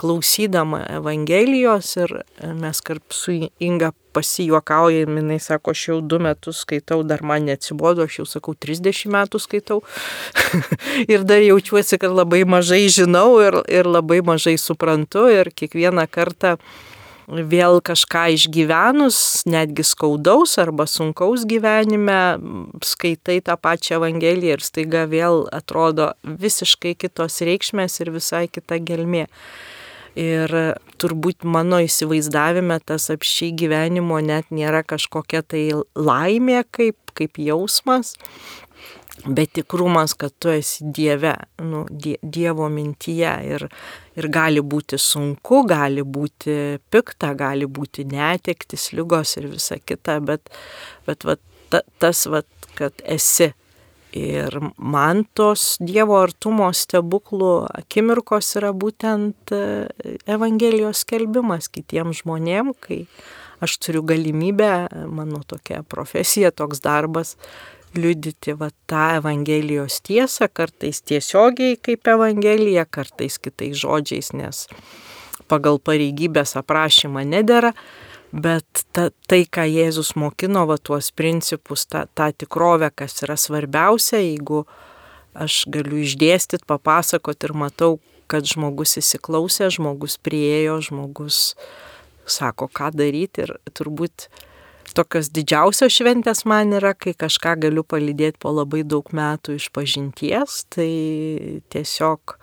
klausydama 0.00 0.86
Evangelijos 0.88 1.90
ir 2.00 2.14
mes 2.56 2.80
kartu 2.80 3.12
su 3.16 3.34
Inga 3.60 3.90
pasijuokaujam, 4.16 5.18
jinai 5.20 5.36
sako, 5.40 5.74
aš 5.76 5.82
jau 5.88 5.98
du 6.00 6.18
metus 6.24 6.62
skaitau, 6.64 7.02
dar 7.04 7.20
man 7.28 7.44
neatsibodo, 7.48 8.06
aš 8.08 8.22
jau 8.22 8.26
sakau, 8.30 8.54
30 8.56 9.12
metų 9.12 9.40
skaitau. 9.40 9.82
ir 11.12 11.28
dar 11.28 11.44
jaučiuosi, 11.44 12.00
kad 12.00 12.12
labai 12.12 12.46
mažai 12.48 12.86
žinau 12.92 13.36
ir, 13.44 13.60
ir 13.68 13.88
labai 13.88 14.22
mažai 14.24 14.56
suprantu 14.60 15.28
ir 15.32 15.52
kiekvieną 15.52 16.08
kartą 16.08 16.56
vėl 17.28 17.80
kažką 17.84 18.26
išgyvenus, 18.36 19.18
netgi 19.46 19.84
skaudaus 19.86 20.56
arba 20.58 20.86
sunkaus 20.90 21.46
gyvenime, 21.48 22.38
skaitai 22.84 23.40
tą 23.44 23.56
pačią 23.60 24.00
Evangeliją 24.00 24.58
ir 24.58 24.64
staiga 24.64 25.04
vėl 25.10 25.46
atrodo 25.54 26.12
visiškai 26.22 26.96
kitos 26.98 27.40
reikšmės 27.44 28.00
ir 28.02 28.12
visai 28.14 28.46
kita 28.50 28.80
gelmė. 28.82 29.28
Ir 30.18 30.52
turbūt 31.00 31.46
mano 31.48 31.78
įsivaizdavime 31.80 32.76
tas 32.84 33.08
apšiai 33.14 33.54
gyvenimo 33.56 34.18
net 34.20 34.50
nėra 34.52 34.82
kažkokia 34.84 35.40
tai 35.40 35.62
laimė 35.96 36.66
kaip, 36.68 36.98
kaip 37.16 37.40
jausmas, 37.40 38.18
bet 39.26 39.52
tikrumas, 39.52 40.14
kad 40.14 40.32
tu 40.38 40.50
esi 40.50 40.84
Dieve, 40.94 41.34
nu, 41.62 41.84
die, 41.90 42.16
Dievo 42.22 42.68
mintyje 42.72 43.32
ir, 43.46 43.66
ir 44.18 44.28
gali 44.32 44.62
būti 44.62 44.98
sunku, 44.98 45.62
gali 45.68 46.02
būti 46.02 46.78
pikta, 46.90 47.32
gali 47.38 47.68
būti 47.68 48.06
netektis, 48.10 48.90
lygos 48.96 49.36
ir 49.38 49.50
visa 49.52 49.78
kita, 49.78 50.18
bet, 50.26 50.50
bet 51.06 51.26
va, 51.28 51.36
ta, 51.70 51.82
tas, 52.02 52.26
va, 52.26 52.42
kad 52.78 53.04
esi. 53.04 53.52
Ir 54.12 54.52
man 54.76 55.22
tos 55.32 55.78
Dievo 55.80 56.18
artumo 56.20 56.66
stebuklų 56.76 57.52
akimirkos 57.78 58.50
yra 58.60 58.74
būtent 58.76 59.54
e, 59.56 59.62
Evangelijos 60.28 61.06
skelbimas 61.06 61.70
kitiems 61.72 62.20
žmonėms, 62.20 62.76
kai 62.84 63.06
aš 63.64 63.78
turiu 63.80 64.02
galimybę, 64.04 64.90
mano 65.08 65.40
tokia 65.48 65.80
profesija, 65.88 66.50
toks 66.52 66.82
darbas, 66.84 67.38
liudyti 67.96 68.54
va 68.58 68.70
tą 68.90 69.02
Evangelijos 69.18 70.00
tiesą, 70.06 70.48
kartais 70.52 71.02
tiesiogiai 71.02 71.76
kaip 71.76 72.08
Evangelija, 72.08 72.86
kartais 72.88 73.38
kitais 73.42 73.76
žodžiais, 73.82 74.32
nes 74.36 74.66
pagal 75.50 75.80
pareigybės 75.82 76.56
aprašymą 76.60 77.24
nedėra, 77.28 77.72
bet 78.32 78.84
ta, 78.96 79.10
tai, 79.28 79.42
ką 79.44 79.66
Jėzus 79.68 80.14
mokino, 80.16 80.64
va 80.70 80.78
tuos 80.80 81.10
principus, 81.12 81.84
tą, 81.86 82.06
tą 82.16 82.30
tikrovę, 82.32 82.88
kas 82.96 83.20
yra 83.26 83.36
svarbiausia, 83.36 84.22
jeigu 84.22 84.64
aš 85.36 85.64
galiu 85.72 86.00
išdėstyti, 86.04 86.64
papasakoti 86.68 87.48
ir 87.48 87.56
matau, 87.56 87.98
kad 88.32 88.48
žmogus 88.48 88.96
įsiklausė, 89.00 89.68
žmogus 89.74 90.16
priejo, 90.16 90.78
žmogus 90.80 91.52
sako, 92.24 92.70
ką 92.72 92.92
daryti 92.96 93.44
ir 93.44 93.56
turbūt 93.76 94.30
tokios 94.96 95.30
didžiausios 95.34 95.94
šventės 95.94 96.44
man 96.48 96.74
yra, 96.78 96.94
kai 96.94 97.14
kažką 97.18 97.56
galiu 97.66 97.84
palydėti 97.84 98.40
po 98.42 98.52
labai 98.54 98.82
daug 98.84 99.08
metų 99.14 99.58
iš 99.58 99.68
pažinties, 99.74 100.62
tai 100.72 100.90
tiesiog 101.72 102.36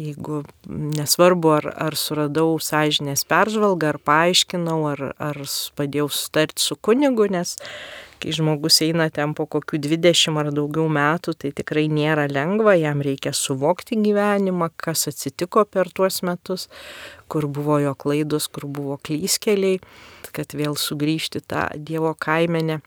jeigu 0.00 0.42
nesvarbu, 0.68 1.52
ar, 1.58 1.68
ar 1.88 1.96
suradau 1.98 2.54
sąžinės 2.62 3.26
peržvalgą, 3.28 3.94
ar 3.94 3.98
paaiškinau, 4.06 4.78
ar, 4.94 5.04
ar 5.20 5.42
padėjau 5.76 6.08
sutarti 6.14 6.64
su 6.64 6.76
kunigu, 6.80 7.28
nes 7.32 7.56
kai 8.20 8.34
žmogus 8.36 8.80
eina 8.84 9.08
ten 9.14 9.32
po 9.36 9.46
kokių 9.50 9.80
20 9.86 10.38
ar 10.42 10.50
daugiau 10.54 10.86
metų, 10.92 11.34
tai 11.40 11.50
tikrai 11.56 11.86
nėra 11.90 12.26
lengva, 12.30 12.76
jam 12.78 13.02
reikia 13.04 13.32
suvokti 13.36 13.98
gyvenimą, 14.04 14.70
kas 14.76 15.08
atsitiko 15.10 15.64
per 15.64 15.90
tuos 15.94 16.20
metus, 16.26 16.68
kur 17.30 17.48
buvo 17.48 17.80
jo 17.82 17.96
klaidos, 17.98 18.50
kur 18.52 18.68
buvo 18.68 19.00
klyskeliai, 19.02 19.80
kad 20.36 20.54
vėl 20.54 20.76
sugrįžti 20.78 21.42
tą 21.42 21.68
Dievo 21.76 22.14
kaimenę. 22.14 22.80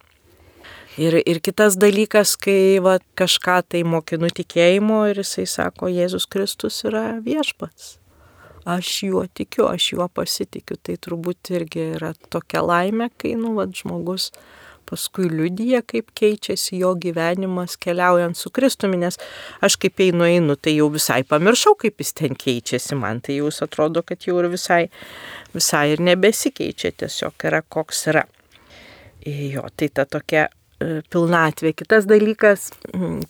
Ir, 1.02 1.18
ir 1.26 1.40
kitas 1.42 1.74
dalykas, 1.82 2.36
kai 2.38 2.78
va, 2.84 3.00
kažką 3.18 3.58
tai 3.74 3.82
mokinu 3.82 4.30
tikėjimo 4.30 5.00
ir 5.10 5.24
jisai 5.24 5.48
sako, 5.50 5.90
Jėzus 5.90 6.28
Kristus 6.30 6.84
yra 6.86 7.18
viešpats. 7.26 7.96
Aš 8.64 8.92
juo 9.10 9.24
tikiu, 9.26 9.66
aš 9.68 9.90
juo 9.96 10.06
pasitikiu. 10.08 10.78
Tai 10.80 10.94
turbūt 11.02 11.50
irgi 11.58 11.90
yra 11.98 12.14
tokia 12.32 12.62
laimė, 12.64 13.10
kai, 13.18 13.34
nu, 13.40 13.56
va, 13.58 13.66
žmogus 13.68 14.30
paskui 14.90 15.30
liudyja, 15.32 15.82
kaip 15.88 16.12
keičiasi 16.18 16.80
jo 16.82 16.94
gyvenimas 17.00 17.78
keliaujant 17.82 18.38
su 18.38 18.52
Kristumi, 18.54 19.00
nes 19.02 19.20
aš 19.64 19.78
kaip 19.82 20.04
einu, 20.06 20.28
einu, 20.28 20.56
tai 20.56 20.76
jau 20.78 20.90
visai 20.94 21.22
pamiršau, 21.28 21.76
kaip 21.84 22.04
jis 22.04 22.14
ten 22.20 22.38
keičiasi, 22.40 22.98
man 23.00 23.22
tai 23.24 23.40
jau 23.40 23.52
atrodo, 23.68 24.04
kad 24.06 24.28
jau 24.28 24.40
ir 24.42 24.50
visai, 24.54 24.88
visai 25.56 25.86
ir 25.94 26.04
nebesikeičia, 26.04 26.94
tiesiog 27.04 27.48
yra 27.50 27.64
koks 27.68 28.08
yra. 28.14 28.28
Jo, 29.26 29.64
tai 29.78 29.88
ta 29.88 30.06
tokia 30.06 30.50
pilnatvė. 31.14 31.74
Kitas 31.78 32.08
dalykas, 32.10 32.70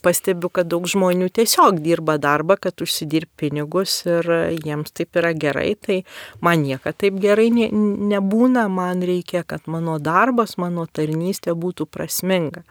pastebiu, 0.06 0.49
kad 0.54 0.70
daug 0.72 0.88
žmonių 0.89 1.30
tiesiog 1.34 1.80
dirba 1.84 2.18
darbą, 2.22 2.58
kad 2.62 2.84
užsidirb 2.84 3.30
pinigus 3.39 4.01
ir 4.08 4.30
jiems 4.64 4.93
taip 4.95 5.20
yra 5.20 5.34
gerai, 5.38 5.74
tai 5.80 6.01
man 6.43 6.64
niekada 6.66 6.95
taip 7.06 7.18
gerai 7.24 7.49
ne, 7.54 7.70
nebūna, 8.14 8.68
man 8.72 9.04
reikia, 9.06 9.43
kad 9.47 9.68
mano 9.72 9.97
darbas, 10.04 10.58
mano 10.62 10.86
tarnystė 10.86 11.56
būtų 11.58 11.88
prasminga, 11.89 12.64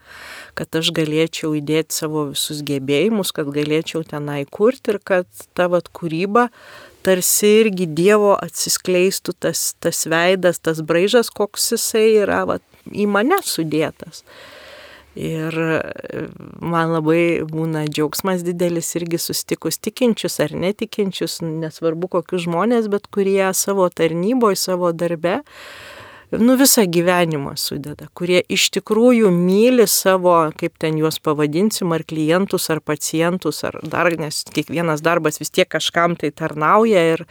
kad 0.58 0.80
aš 0.80 0.92
galėčiau 0.96 1.54
įdėti 1.58 2.02
savo 2.02 2.28
visus 2.32 2.62
gebėjimus, 2.66 3.34
kad 3.36 3.50
galėčiau 3.52 4.04
tenai 4.08 4.42
kurti 4.48 4.94
ir 4.96 5.02
kad 5.04 5.28
tavo 5.56 5.82
kūryba 5.92 6.48
tarsi 7.02 7.50
irgi 7.62 7.88
Dievo 7.90 8.34
atsiskleistų 8.38 9.34
tas, 9.42 9.72
tas 9.82 10.04
veidas, 10.06 10.60
tas 10.62 10.82
braižas, 10.86 11.32
koks 11.34 11.72
jisai 11.74 12.06
yra 12.22 12.42
va, 12.48 12.58
į 12.86 13.08
mane 13.10 13.40
sudėtas. 13.46 14.22
Ir 15.18 15.52
e, 15.60 15.80
man 16.64 16.94
labai 16.94 17.44
būna 17.44 17.84
džiaugsmas 17.84 18.44
didelis 18.46 18.94
irgi 18.96 19.20
sustikus 19.20 19.76
tikinčius 19.76 20.40
ar 20.40 20.54
netikinčius, 20.56 21.42
nesvarbu 21.44 22.08
kokius 22.14 22.46
žmonės, 22.46 22.88
bet 22.92 23.10
kurie 23.12 23.50
savo 23.52 23.90
tarnyboje, 23.92 24.56
savo 24.56 24.92
darbe, 24.96 25.42
nu 26.32 26.56
visą 26.56 26.86
gyvenimą 26.88 27.52
sudeda, 27.60 28.06
kurie 28.16 28.40
iš 28.48 28.70
tikrųjų 28.72 29.28
myli 29.36 29.84
savo, 29.84 30.32
kaip 30.56 30.78
ten 30.80 30.96
juos 30.96 31.20
pavadinsim, 31.20 31.92
ar 31.92 32.06
klientus, 32.08 32.70
ar 32.72 32.80
pacientus, 32.80 33.60
ar 33.68 33.76
dar, 33.84 34.08
nes 34.16 34.40
kiekvienas 34.48 35.04
darbas 35.04 35.42
vis 35.42 35.52
tiek 35.52 35.68
kažkam 35.68 36.16
tai 36.16 36.32
tarnauja 36.32 37.04
ir, 37.12 37.26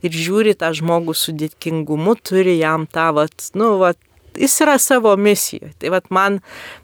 ir 0.00 0.16
žiūri 0.24 0.56
tą 0.56 0.72
žmogų 0.72 1.12
su 1.12 1.36
dėkingumu, 1.36 2.16
turi 2.16 2.56
jam 2.56 2.88
tą, 2.88 3.10
vat, 3.20 3.50
nu, 3.52 3.74
vat, 3.84 4.00
jis 4.40 4.60
yra 4.64 4.78
savo 4.82 5.16
misijoje. 5.16 5.72
Tai 5.80 5.92
vad 5.96 6.10
man, 6.10 6.40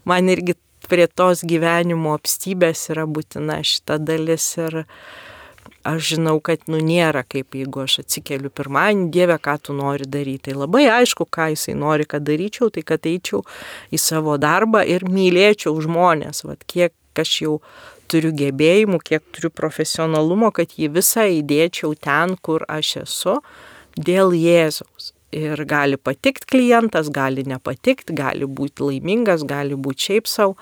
man 0.09 0.29
irgi 0.29 0.55
prie 0.89 1.07
tos 1.07 1.43
gyvenimo 1.47 2.13
apstybės 2.17 2.89
yra 2.93 3.05
būtina 3.09 3.61
šita 3.65 3.99
dalis 4.03 4.45
ir 4.59 4.83
aš 5.87 6.13
žinau, 6.13 6.37
kad 6.43 6.63
nu 6.71 6.79
nėra 6.83 7.23
kaip 7.27 7.55
jeigu 7.55 7.83
aš 7.83 7.99
atsikeliu 8.03 8.51
pirmąjį, 8.55 9.07
Dieve, 9.13 9.37
ką 9.39 9.57
tu 9.63 9.75
nori 9.75 10.07
daryti. 10.07 10.49
Tai 10.49 10.59
labai 10.63 10.85
aišku, 10.91 11.27
ką 11.27 11.49
jisai 11.53 11.75
nori, 11.79 12.07
kad 12.07 12.23
daryčiau, 12.27 12.71
tai 12.73 12.85
kad 12.87 13.07
eičiau 13.07 13.43
į 13.91 13.99
savo 13.99 14.37
darbą 14.39 14.83
ir 14.87 15.07
mylėčiau 15.07 15.75
žmonės, 15.83 16.45
vad 16.47 16.63
kiek 16.67 16.95
aš 17.19 17.33
jau 17.43 17.57
turiu 18.11 18.31
gebėjimų, 18.35 18.99
kiek 19.03 19.23
turiu 19.35 19.51
profesionalumo, 19.53 20.51
kad 20.55 20.75
jį 20.79 20.91
visą 20.97 21.27
įdėčiau 21.39 21.93
ten, 21.99 22.37
kur 22.41 22.65
aš 22.71 22.95
esu, 23.03 23.37
dėl 23.99 24.33
Jėzaus 24.35 25.13
ir 25.33 25.63
gali 25.69 25.97
patikti 25.97 26.47
klientas, 26.55 27.09
gali 27.13 27.45
nepatikti, 27.47 28.15
gali 28.15 28.47
būti 28.47 28.85
laimingas, 28.87 29.45
gali 29.47 29.75
būti 29.75 30.09
šiaip 30.09 30.29
savo. 30.29 30.57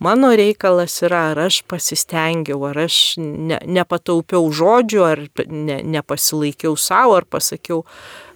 Mano 0.00 0.30
reikalas 0.32 0.94
yra, 1.04 1.26
ar 1.34 1.42
aš 1.44 1.60
pasistengiau, 1.68 2.62
ar 2.70 2.86
aš 2.86 3.18
ne, 3.20 3.58
nepataupiau 3.68 4.48
žodžių, 4.48 5.02
ar 5.04 5.24
ne, 5.44 5.82
nepasilaikiau 5.96 6.78
savo, 6.80 7.18
ar 7.20 7.28
pasakiau 7.28 7.84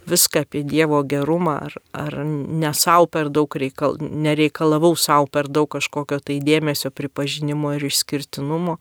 viską 0.04 0.42
apie 0.44 0.60
Dievo 0.68 1.00
gerumą, 1.08 1.56
ar, 1.64 1.78
ar 1.96 2.18
ne 2.28 2.74
savo 2.76 3.08
per 3.08 3.32
daug 3.32 3.56
reikal, 3.56 3.96
nereikalavau 4.00 4.92
savo 5.00 5.30
per 5.32 5.48
daug 5.48 5.70
kažkokio 5.72 6.20
tai 6.20 6.42
dėmesio, 6.44 6.92
pripažinimo 6.92 7.72
ir 7.78 7.88
išskirtinumo 7.88 8.78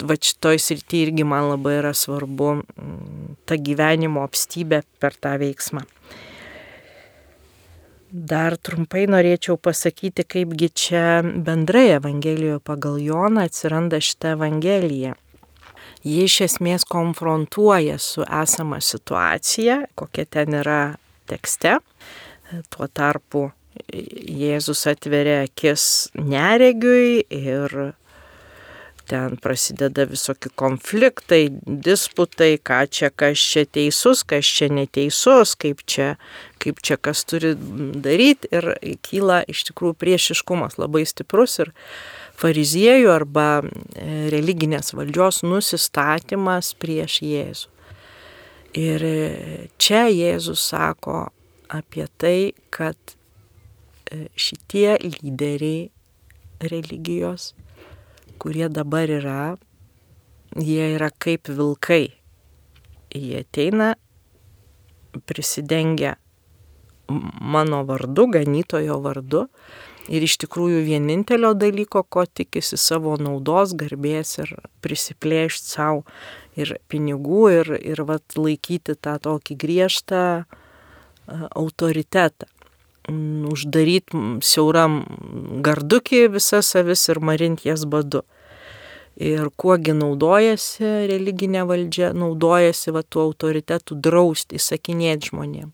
va 0.00 0.16
šitoj 0.16 0.58
srity 0.62 1.02
irgi 1.06 1.24
man 1.28 1.50
labai 1.50 1.76
yra 1.80 1.92
svarbu 1.96 2.48
mm, 2.56 3.36
ta 3.48 3.58
gyvenimo 3.60 4.24
apstybė 4.26 4.82
per 5.02 5.16
tą 5.20 5.36
veiksmą. 5.42 5.84
Dar 8.12 8.58
trumpai 8.60 9.06
norėčiau 9.08 9.54
pasakyti, 9.56 10.26
kaipgi 10.28 10.66
čia 10.76 11.22
bendrai 11.24 11.94
Evangelijoje 11.94 12.58
pagal 12.60 12.98
Joną 13.00 13.46
atsiranda 13.48 14.02
šitą 14.04 14.34
Evangeliją. 14.36 15.14
Ji 16.04 16.26
iš 16.26 16.36
esmės 16.44 16.84
konfrontuoja 16.84 17.96
su 17.96 18.26
esama 18.26 18.82
situacija, 18.84 19.78
kokia 19.96 20.26
ten 20.28 20.58
yra 20.60 20.82
tekste. 21.30 21.78
Tuo 22.68 22.90
tarpu 22.92 23.46
Jėzus 23.88 24.84
atveria 24.92 25.46
akis 25.46 26.12
neregiui 26.12 27.24
ir 27.32 27.94
ten 29.08 29.36
prasideda 29.42 30.04
visokie 30.08 30.50
konfliktai, 30.58 31.48
disputai, 31.66 32.56
ką 32.62 32.82
čia, 32.90 33.10
kas 33.10 33.42
čia 33.42 33.64
teisus, 33.66 34.22
kas 34.26 34.46
čia 34.46 34.68
neteisus, 34.72 35.54
kaip 35.58 35.82
čia, 35.86 36.14
kaip 36.62 36.80
čia 36.84 36.98
kas 37.00 37.24
turi 37.28 37.54
daryti 37.56 38.50
ir 38.54 38.72
kyla 39.04 39.42
iš 39.50 39.66
tikrųjų 39.70 39.98
priešiškumas 39.98 40.78
labai 40.80 41.04
stiprus 41.08 41.58
ir 41.64 41.72
fariziejų 42.40 43.10
arba 43.12 43.48
e, 43.62 44.30
religinės 44.32 44.94
valdžios 44.96 45.42
nusistatymas 45.46 46.72
prieš 46.80 47.20
Jėzų. 47.26 47.68
Ir 48.78 49.04
e, 49.04 49.16
čia 49.76 50.06
Jėzus 50.08 50.62
sako 50.72 51.26
apie 51.72 52.06
tai, 52.20 52.52
kad 52.72 52.96
e, 54.08 54.26
šitie 54.36 54.96
lyderiai 55.04 55.90
religijos 56.62 57.52
kurie 58.42 58.66
dabar 58.68 59.06
yra, 59.06 59.54
jie 60.58 60.88
yra 60.96 61.12
kaip 61.14 61.46
vilkai. 61.46 62.08
Jie 63.14 63.44
ateina, 63.44 63.92
prisidengia 65.28 66.16
mano 67.54 67.82
vardu, 67.86 68.26
ganytojo 68.34 68.98
vardu 69.04 69.44
ir 70.10 70.24
iš 70.26 70.38
tikrųjų 70.42 70.80
vienintelio 70.86 71.52
dalyko, 71.54 72.02
ko 72.02 72.24
tikisi 72.26 72.78
savo 72.80 73.14
naudos, 73.20 73.76
garbės 73.78 74.38
ir 74.42 74.54
prisiplėšti 74.82 75.74
savo 75.76 76.02
ir 76.58 76.74
pinigų 76.90 77.44
ir, 77.60 77.74
ir 77.78 78.02
vat, 78.08 78.34
laikyti 78.34 78.96
tą 78.98 79.18
tokį 79.22 79.58
griežtą 79.62 80.24
autoritetą 81.28 82.51
uždaryti 83.08 84.40
siauram 84.44 85.02
gardukį 85.64 86.28
visas 86.36 86.74
avis 86.78 87.08
ir 87.08 87.20
marinti 87.20 87.68
jas 87.68 87.84
badu. 87.84 88.22
Ir 89.16 89.50
kuogi 89.60 89.92
naudojasi 89.92 91.08
religinė 91.10 91.66
valdžia, 91.68 92.12
naudojasi 92.16 92.94
va 92.96 93.02
tuo 93.02 93.26
autoritetu 93.28 93.94
drausti, 93.94 94.56
įsakinėti 94.56 95.32
žmonėm. 95.32 95.72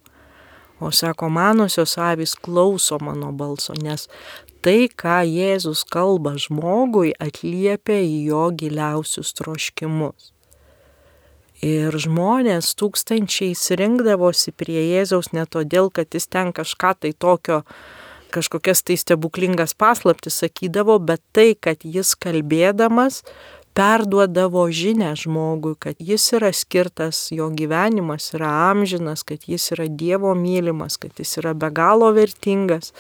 O 0.81 0.91
sako, 0.95 1.29
manosios 1.29 1.97
avys 1.99 2.35
klauso 2.35 2.99
mano 3.03 3.33
balso, 3.33 3.75
nes 3.75 4.09
tai, 4.63 4.89
ką 4.91 5.21
Jėzus 5.27 5.85
kalba 5.87 6.37
žmogui, 6.39 7.15
atliepia 7.19 7.99
į 8.03 8.19
jo 8.31 8.45
giliausius 8.55 9.35
troškimus. 9.39 10.33
Ir 11.65 11.91
žmonės 11.91 12.77
tūkstančiais 12.79 13.65
rinkdavosi 13.75 14.53
prie 14.55 14.79
Jėzaus 14.93 15.33
ne 15.35 15.43
todėl, 15.43 15.91
kad 15.91 16.15
jis 16.15 16.29
ten 16.31 16.53
kažką 16.55 16.93
tai 17.03 17.11
tokio, 17.11 17.65
kažkokias 18.31 18.85
tai 18.87 18.95
stebuklingas 19.01 19.75
paslaptis 19.75 20.39
sakydavo, 20.39 21.01
bet 21.03 21.19
tai, 21.35 21.57
kad 21.59 21.83
jis 21.83 22.15
kalbėdamas 22.15 23.25
perduodavo 23.75 24.69
žinę 24.71 25.11
žmogui, 25.19 25.75
kad 25.83 25.99
jis 25.99 26.29
yra 26.39 26.53
skirtas, 26.55 27.29
jo 27.35 27.51
gyvenimas 27.51 28.31
yra 28.39 28.53
amžinas, 28.71 29.27
kad 29.27 29.43
jis 29.51 29.73
yra 29.75 29.89
Dievo 29.91 30.37
mylimas, 30.39 30.95
kad 30.97 31.19
jis 31.19 31.41
yra 31.43 31.57
be 31.59 31.71
galo 31.75 32.13
vertingas, 32.15 32.93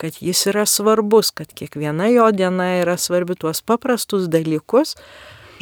kad 0.00 0.16
jis 0.20 0.46
yra 0.48 0.64
svarbus, 0.64 1.28
kad 1.30 1.52
kiekviena 1.52 2.08
jo 2.08 2.30
diena 2.32 2.72
yra 2.80 2.96
svarbi 2.96 3.36
tuos 3.36 3.60
paprastus 3.60 4.32
dalykus, 4.32 4.96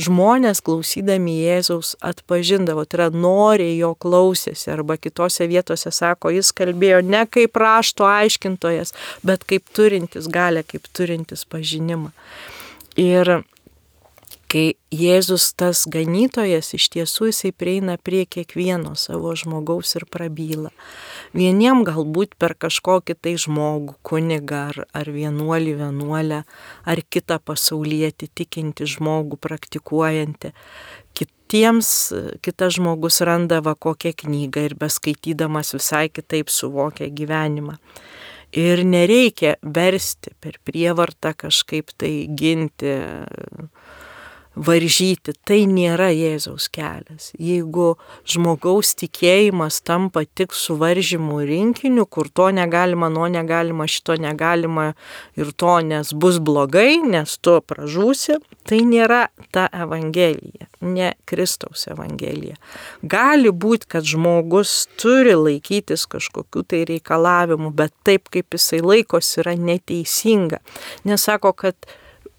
žmonės 0.00 0.62
klausydami 0.64 1.36
Jėzaus 1.42 1.94
atpažindavo, 2.04 2.84
tai 2.88 2.98
yra 2.98 3.08
noriai 3.14 3.76
jo 3.78 3.92
klausėsi, 4.00 4.70
arba 4.72 4.96
kitose 5.00 5.48
vietose 5.50 5.92
sako, 5.94 6.32
jis 6.34 6.52
kalbėjo 6.56 7.02
ne 7.06 7.24
kaip 7.30 7.56
rašto 7.60 8.08
aiškintojas, 8.08 8.94
bet 9.26 9.44
kaip 9.48 9.68
turintis 9.76 10.28
galę, 10.32 10.64
kaip 10.66 10.88
turintis 10.96 11.46
pažinimą. 11.48 12.12
Ir 13.00 13.40
kai 14.50 14.74
Jėzus 14.90 15.52
tas 15.54 15.84
ganytojas 15.86 16.72
iš 16.74 16.88
tiesų 16.90 17.28
jisai 17.30 17.52
prieina 17.54 17.94
prie 18.02 18.24
kiekvieno 18.26 18.96
savo 18.98 19.30
žmogaus 19.38 19.94
ir 19.94 20.06
prabyla. 20.10 20.72
Vieniem 21.36 21.84
galbūt 21.86 22.34
per 22.40 22.56
kažkokį 22.58 23.14
tai 23.22 23.36
žmogų, 23.38 23.94
kunigą 24.02 24.64
ar, 24.72 24.80
ar 24.90 25.10
vienuolį 25.14 25.76
vienuolę, 25.84 26.40
ar 26.82 27.02
kitą 27.06 27.38
pasaulietį 27.46 28.30
tikinti 28.42 28.88
žmogų 28.90 29.38
praktikuojantį. 29.38 30.50
Kitiems 31.14 31.92
kitas 32.42 32.74
žmogus 32.80 33.22
randa 33.26 33.60
va 33.62 33.76
kokią 33.78 34.16
knygą 34.24 34.66
ir 34.66 34.74
beskaitydamas 34.80 35.76
visai 35.78 36.08
kitaip 36.10 36.50
suvokia 36.50 37.06
gyvenimą. 37.14 37.78
Ir 38.50 38.82
nereikia 38.82 39.54
versti 39.62 40.34
per 40.42 40.58
prievartą 40.66 41.36
kažkaip 41.38 41.94
tai 41.94 42.26
ginti 42.34 42.96
varžyti, 44.58 45.32
tai 45.46 45.62
nėra 45.70 46.10
Jėzaus 46.10 46.66
kelias. 46.72 47.30
Jeigu 47.38 47.94
žmogaus 48.28 48.92
tikėjimas 48.98 49.78
tampa 49.86 50.24
tik 50.26 50.54
suvaržymų 50.56 51.38
rinkiniu, 51.46 52.06
kur 52.06 52.28
to 52.28 52.50
negalima, 52.54 53.10
nuo 53.12 53.28
negalima, 53.30 53.86
šito 53.86 54.16
negalima 54.20 54.90
ir 55.38 55.52
to, 55.54 55.76
nes 55.86 56.12
bus 56.12 56.40
blogai, 56.42 56.98
nes 57.04 57.36
tu 57.38 57.56
pražūsi, 57.62 58.40
tai 58.66 58.82
nėra 58.86 59.28
ta 59.54 59.68
Evangelija, 59.72 60.66
ne 60.82 61.12
Kristaus 61.30 61.86
Evangelija. 61.90 62.58
Gali 63.02 63.54
būti, 63.54 63.88
kad 63.94 64.06
žmogus 64.06 64.88
turi 65.00 65.36
laikytis 65.38 66.08
kažkokių 66.10 66.66
tai 66.66 66.84
reikalavimų, 66.90 67.72
bet 67.74 67.94
taip, 68.06 68.28
kaip 68.34 68.58
jisai 68.58 68.82
laikosi, 68.82 69.40
yra 69.44 69.54
neteisinga. 69.56 70.60
Nesako, 71.06 71.54
kad 71.54 71.90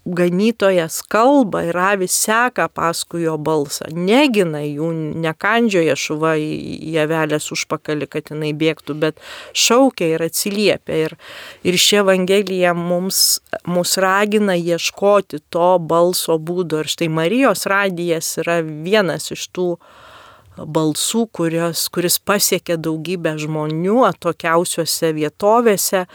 ganytojas 0.04 1.02
kalba 1.06 1.62
ir 1.62 1.76
avis 1.78 2.14
seka 2.24 2.66
paskui 2.68 3.22
jo 3.22 3.36
balsą, 3.38 3.86
negina 3.94 4.62
jų, 4.64 4.90
nekandžioja 5.22 5.94
šuva 5.98 6.34
į 6.42 6.90
javelės 6.96 7.46
užpakalį, 7.54 8.08
kad 8.10 8.32
jinai 8.32 8.50
bėgtų, 8.58 8.96
bet 8.98 9.22
šaukia 9.54 10.10
ir 10.16 10.26
atsiliepia. 10.26 10.98
Ir, 11.06 11.16
ir 11.62 11.78
ši 11.78 12.00
Evangelija 12.02 12.74
mums, 12.74 13.40
mus 13.66 13.94
ragina 14.02 14.58
ieškoti 14.58 15.44
to 15.54 15.72
balso 15.78 16.38
būdo. 16.38 16.82
Ir 16.82 16.90
štai 16.90 17.10
Marijos 17.12 17.68
radijas 17.70 18.34
yra 18.42 18.58
vienas 18.62 19.30
iš 19.34 19.46
tų 19.54 19.68
balsų, 20.58 21.28
kurios, 21.32 21.86
kuris 21.94 22.18
pasiekia 22.18 22.76
daugybę 22.76 23.36
žmonių 23.40 24.02
atokiausiose 24.10 25.14
vietovėse 25.14 26.08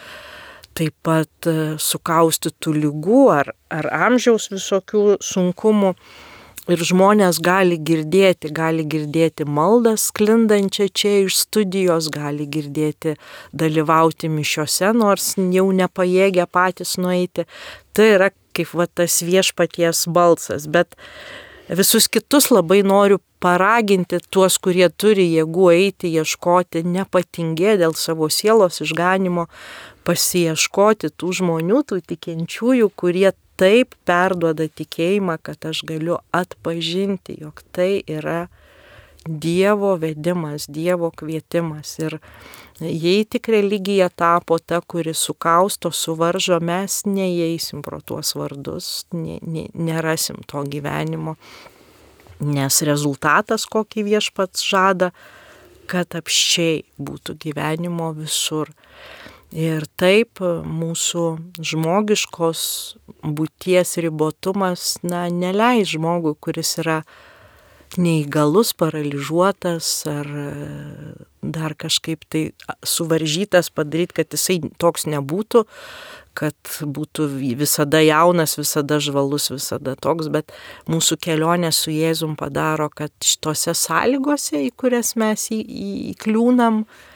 taip 0.78 0.96
pat 1.06 1.50
e, 1.50 1.76
sukaustytų 1.82 2.74
lygų 2.78 3.22
ar, 3.34 3.54
ar 3.74 3.90
amžiaus 4.08 4.50
visokių 4.54 5.20
sunkumų. 5.24 5.94
Ir 6.68 6.82
žmonės 6.84 7.38
gali 7.40 7.78
girdėti, 7.80 8.50
gali 8.52 8.84
girdėti 8.84 9.46
maldą 9.48 9.94
sklindančią 9.96 10.90
čia 10.92 11.14
iš 11.24 11.38
studijos, 11.46 12.10
gali 12.12 12.44
girdėti 12.44 13.14
dalyvauti 13.56 14.28
mišiuose, 14.28 14.92
nors 14.92 15.30
jau 15.40 15.70
nepajėgia 15.72 16.44
patys 16.52 16.98
nueiti. 17.00 17.48
Tai 17.96 18.10
yra 18.18 18.30
kaip 18.58 18.74
va 18.76 18.88
tas 18.90 19.22
viešpaties 19.24 20.08
balsas, 20.12 20.68
bet 20.68 20.98
visus 21.70 22.10
kitus 22.12 22.50
labai 22.52 22.82
noriu 22.84 23.22
paraginti 23.44 24.20
tuos, 24.34 24.58
kurie 24.60 24.88
turi 24.90 25.28
jėgų 25.38 25.70
eiti, 25.76 26.12
ieškoti, 26.20 26.82
nepatingė 26.84 27.78
dėl 27.82 27.94
savo 27.96 28.30
sielos 28.34 28.82
išganimo, 28.84 29.46
pasieškoti 30.08 31.12
tų 31.20 31.34
žmonių, 31.42 31.82
tų 31.90 32.00
tikinčiųjų, 32.14 32.88
kurie 32.96 33.32
taip 33.60 33.96
perduoda 34.08 34.68
tikėjimą, 34.70 35.40
kad 35.44 35.68
aš 35.68 35.84
galiu 35.90 36.22
atpažinti, 36.36 37.42
jog 37.44 37.64
tai 37.76 38.00
yra 38.06 38.48
Dievo 39.28 39.98
vedimas, 40.00 40.70
Dievo 40.72 41.10
kvietimas. 41.12 41.98
Ir 42.00 42.14
jei 42.80 43.26
tik 43.28 43.50
religija 43.52 44.08
tapo 44.08 44.56
ta, 44.60 44.80
kuri 44.80 45.12
sukausto, 45.12 45.92
suvaržo, 45.92 46.62
mes 46.64 47.02
neįeisim 47.10 47.82
pro 47.84 48.00
tuos 48.00 48.32
vardus, 48.40 48.92
ne, 49.12 49.42
ne, 49.44 49.66
nerasim 49.76 50.40
to 50.48 50.64
gyvenimo, 50.64 51.36
nes 52.40 52.80
rezultatas, 52.88 53.68
kokį 53.68 54.06
viešpats 54.14 54.64
žada, 54.64 55.12
kad 55.92 56.16
apščiai 56.16 56.86
būtų 56.96 57.36
gyvenimo 57.44 58.14
visur. 58.16 58.72
Ir 59.56 59.86
taip 59.96 60.42
mūsų 60.44 61.24
žmogiškos 61.64 62.62
būties 63.24 63.96
ribotumas, 64.04 64.98
na, 65.08 65.30
neleis 65.32 65.94
žmogui, 65.94 66.36
kuris 66.36 66.76
yra 66.84 67.00
neįgalus, 67.96 68.74
paralyžiuotas 68.76 69.88
ar 70.12 70.28
dar 71.40 71.78
kažkaip 71.80 72.28
tai 72.28 72.52
suvaržytas 72.84 73.72
padaryti, 73.72 74.20
kad 74.20 74.36
jisai 74.36 74.60
toks 74.84 75.08
nebūtų, 75.08 75.64
kad 76.36 76.76
būtų 76.84 77.32
visada 77.56 78.04
jaunas, 78.04 78.60
visada 78.60 79.00
žvalus, 79.00 79.48
visada 79.56 79.96
toks, 79.96 80.28
bet 80.28 80.52
mūsų 80.92 81.16
kelionė 81.24 81.72
su 81.72 81.96
Jėzum 81.96 82.36
padaro, 82.36 82.92
kad 82.92 83.16
šitose 83.24 83.72
sąlygose, 83.72 84.60
į 84.68 84.74
kurias 84.76 85.16
mes 85.16 85.48
įkliūnam, 85.56 86.84
į 86.84 87.16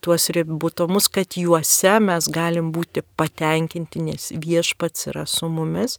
tuos 0.00 0.28
ribotumus, 0.30 1.08
kad 1.10 1.34
juose 1.34 1.98
mes 2.04 2.28
galim 2.30 2.70
būti 2.74 3.02
patenkinti, 3.18 4.02
nes 4.06 4.30
viešpats 4.30 5.08
yra 5.10 5.26
su 5.26 5.48
mumis. 5.50 5.98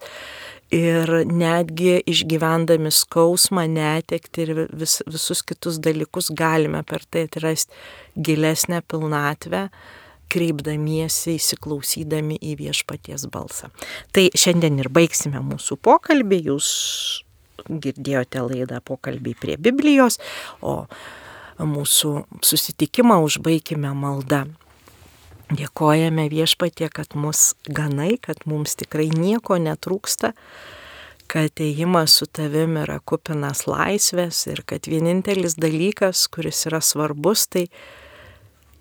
Ir 0.71 1.09
netgi 1.25 1.97
išgyvendami 2.07 2.91
skausmą, 2.93 3.65
netekti 3.67 4.45
ir 4.45 4.51
vis, 4.69 4.99
visus 5.09 5.41
kitus 5.41 5.79
dalykus 5.81 6.29
galime 6.31 6.83
per 6.85 7.03
tai 7.09 7.25
atrasti 7.25 7.73
gilesnę 8.15 8.83
pilnatvę, 8.85 9.67
kreipdamiesi, 10.29 11.39
įsiklausydami 11.39 12.37
į 12.51 12.53
viešpaties 12.59 13.25
balsą. 13.33 13.71
Tai 14.13 14.27
šiandien 14.37 14.77
ir 14.79 14.91
baigsime 14.93 15.41
mūsų 15.41 15.79
pokalbį. 15.81 16.43
Jūs 16.51 16.69
girdėjote 17.69 18.43
laidą 18.45 18.79
pokalbį 18.85 19.33
prie 19.41 19.57
Biblijos, 19.57 20.19
o 20.61 20.85
mūsų 21.59 22.13
susitikimą 22.45 23.19
užbaigime 23.25 23.91
maldą. 23.95 24.45
Dėkojame 25.49 26.27
viešpatie, 26.29 26.91
kad 26.93 27.15
mus 27.17 27.55
ganai, 27.65 28.19
kad 28.21 28.45
mums 28.45 28.77
tikrai 28.77 29.07
nieko 29.09 29.57
netrūksta, 29.57 30.35
kad 31.29 31.61
ėjimas 31.61 32.19
su 32.19 32.27
tavim 32.29 32.77
yra 32.83 32.99
kupinas 33.01 33.65
laisvės 33.69 34.43
ir 34.49 34.61
kad 34.69 34.85
vienintelis 34.89 35.57
dalykas, 35.57 36.27
kuris 36.29 36.67
yra 36.69 36.81
svarbus, 36.85 37.47
tai 37.49 37.65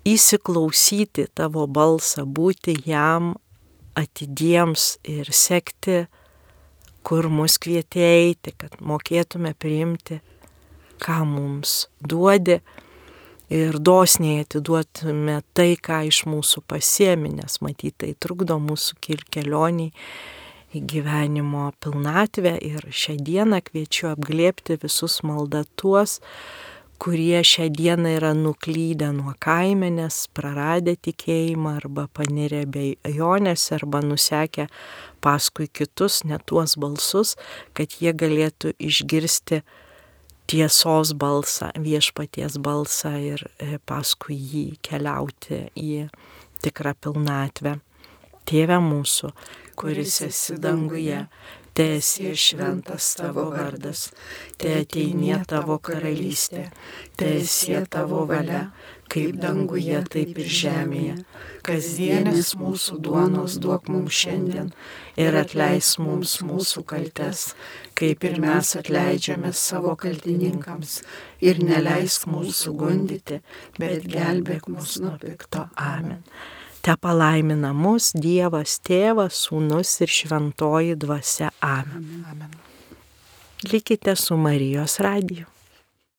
įsiklausyti 0.05 1.27
tavo 1.33 1.65
balsą, 1.67 2.25
būti 2.25 2.77
jam 2.85 3.33
atidiems 3.97 4.99
ir 5.09 5.29
sekti, 5.33 6.03
kur 7.03 7.29
mus 7.33 7.57
kvietė 7.61 8.05
eiti, 8.05 8.53
kad 8.53 8.77
mokėtume 8.81 9.55
priimti 9.57 10.19
ką 11.01 11.23
mums 11.27 11.87
duodi 12.01 12.59
ir 13.49 13.79
dosniai 13.81 14.43
atiduotume 14.43 15.39
tai, 15.57 15.73
ką 15.75 16.03
iš 16.09 16.23
mūsų 16.29 16.63
pasiemi, 16.69 17.33
nes 17.39 17.59
matyt, 17.65 17.97
tai 18.03 18.13
trukdo 18.21 18.59
mūsų 18.61 18.99
kelioniai 19.33 19.93
į 20.69 20.83
gyvenimo 20.85 21.71
pilnatvę. 21.81 22.57
Ir 22.61 22.85
šią 22.93 23.17
dieną 23.25 23.61
kviečiu 23.65 24.11
apglėpti 24.13 24.77
visus 24.83 25.19
malda 25.25 25.63
tuos, 25.79 26.19
kurie 26.99 27.41
šią 27.47 27.69
dieną 27.73 28.13
yra 28.19 28.33
nuklydę 28.37 29.09
nuo 29.15 29.33
kaimenės, 29.41 30.27
praradę 30.35 30.97
tikėjimą 30.99 31.77
arba 31.79 32.05
panirę 32.13 32.65
bei 32.67 32.97
ajonės 33.07 33.69
arba 33.77 34.03
nusekę 34.03 34.67
paskui 35.23 35.69
kitus, 35.71 36.23
net 36.27 36.45
tuos 36.45 36.75
balsus, 36.77 37.37
kad 37.73 37.95
jie 38.01 38.13
galėtų 38.13 38.75
išgirsti 38.77 39.63
tiesos 40.49 41.13
balsą, 41.13 41.69
viešpaties 41.77 42.57
balsą 42.65 43.13
ir 43.21 43.45
e, 43.57 43.77
paskui 43.85 44.37
jį 44.37 44.65
keliauti 44.85 45.67
į 45.77 46.07
tikrą 46.63 46.95
pilnatvę. 46.97 47.77
Tėve 48.49 48.79
mūsų, 48.81 49.29
kuris 49.77 50.21
esi 50.25 50.57
danguje, 50.57 51.27
Tiesie 51.79 52.33
šventas 52.35 53.13
tavo 53.15 53.45
vardas, 53.53 54.09
te 54.59 54.73
ateinie 54.81 55.37
tavo 55.47 55.77
karalystė, 55.79 56.65
tiesie 57.15 57.79
tavo 57.87 58.25
valia, 58.27 58.65
kaip 59.09 59.39
danguje, 59.41 59.97
taip 60.13 60.37
ir 60.39 60.51
žemėje. 60.59 61.15
Kasdienis 61.65 62.53
mūsų 62.59 62.99
duonos 63.03 63.57
duok 63.61 63.89
mums 63.91 64.15
šiandien 64.15 64.69
ir 65.19 65.35
atleis 65.39 65.95
mums 65.99 66.37
mūsų 66.45 66.85
kaltes, 66.89 67.49
kaip 67.99 68.23
ir 68.29 68.39
mes 68.41 68.71
atleidžiame 68.79 69.51
savo 69.57 69.95
kaltininkams. 69.99 71.01
Ir 71.43 71.61
neleisk 71.63 72.29
mūsų 72.29 72.73
gundyti, 72.79 73.41
bet 73.79 74.07
gelbėk 74.09 74.69
mus 74.71 74.97
nuo 75.03 75.17
pikto. 75.21 75.67
Amen. 75.79 76.23
Te 76.79 76.95
palaimina 76.95 77.73
mus 77.75 78.13
Dievas 78.15 78.77
Tėvas, 78.87 79.43
Sūnus 79.45 79.97
ir 80.03 80.11
Šventoji 80.15 80.95
Dvasia. 80.99 81.51
Amen. 81.59 82.25
Amen. 82.31 82.59
Likite 83.67 84.15
su 84.15 84.37
Marijos 84.39 84.99
radiju. 85.03 85.58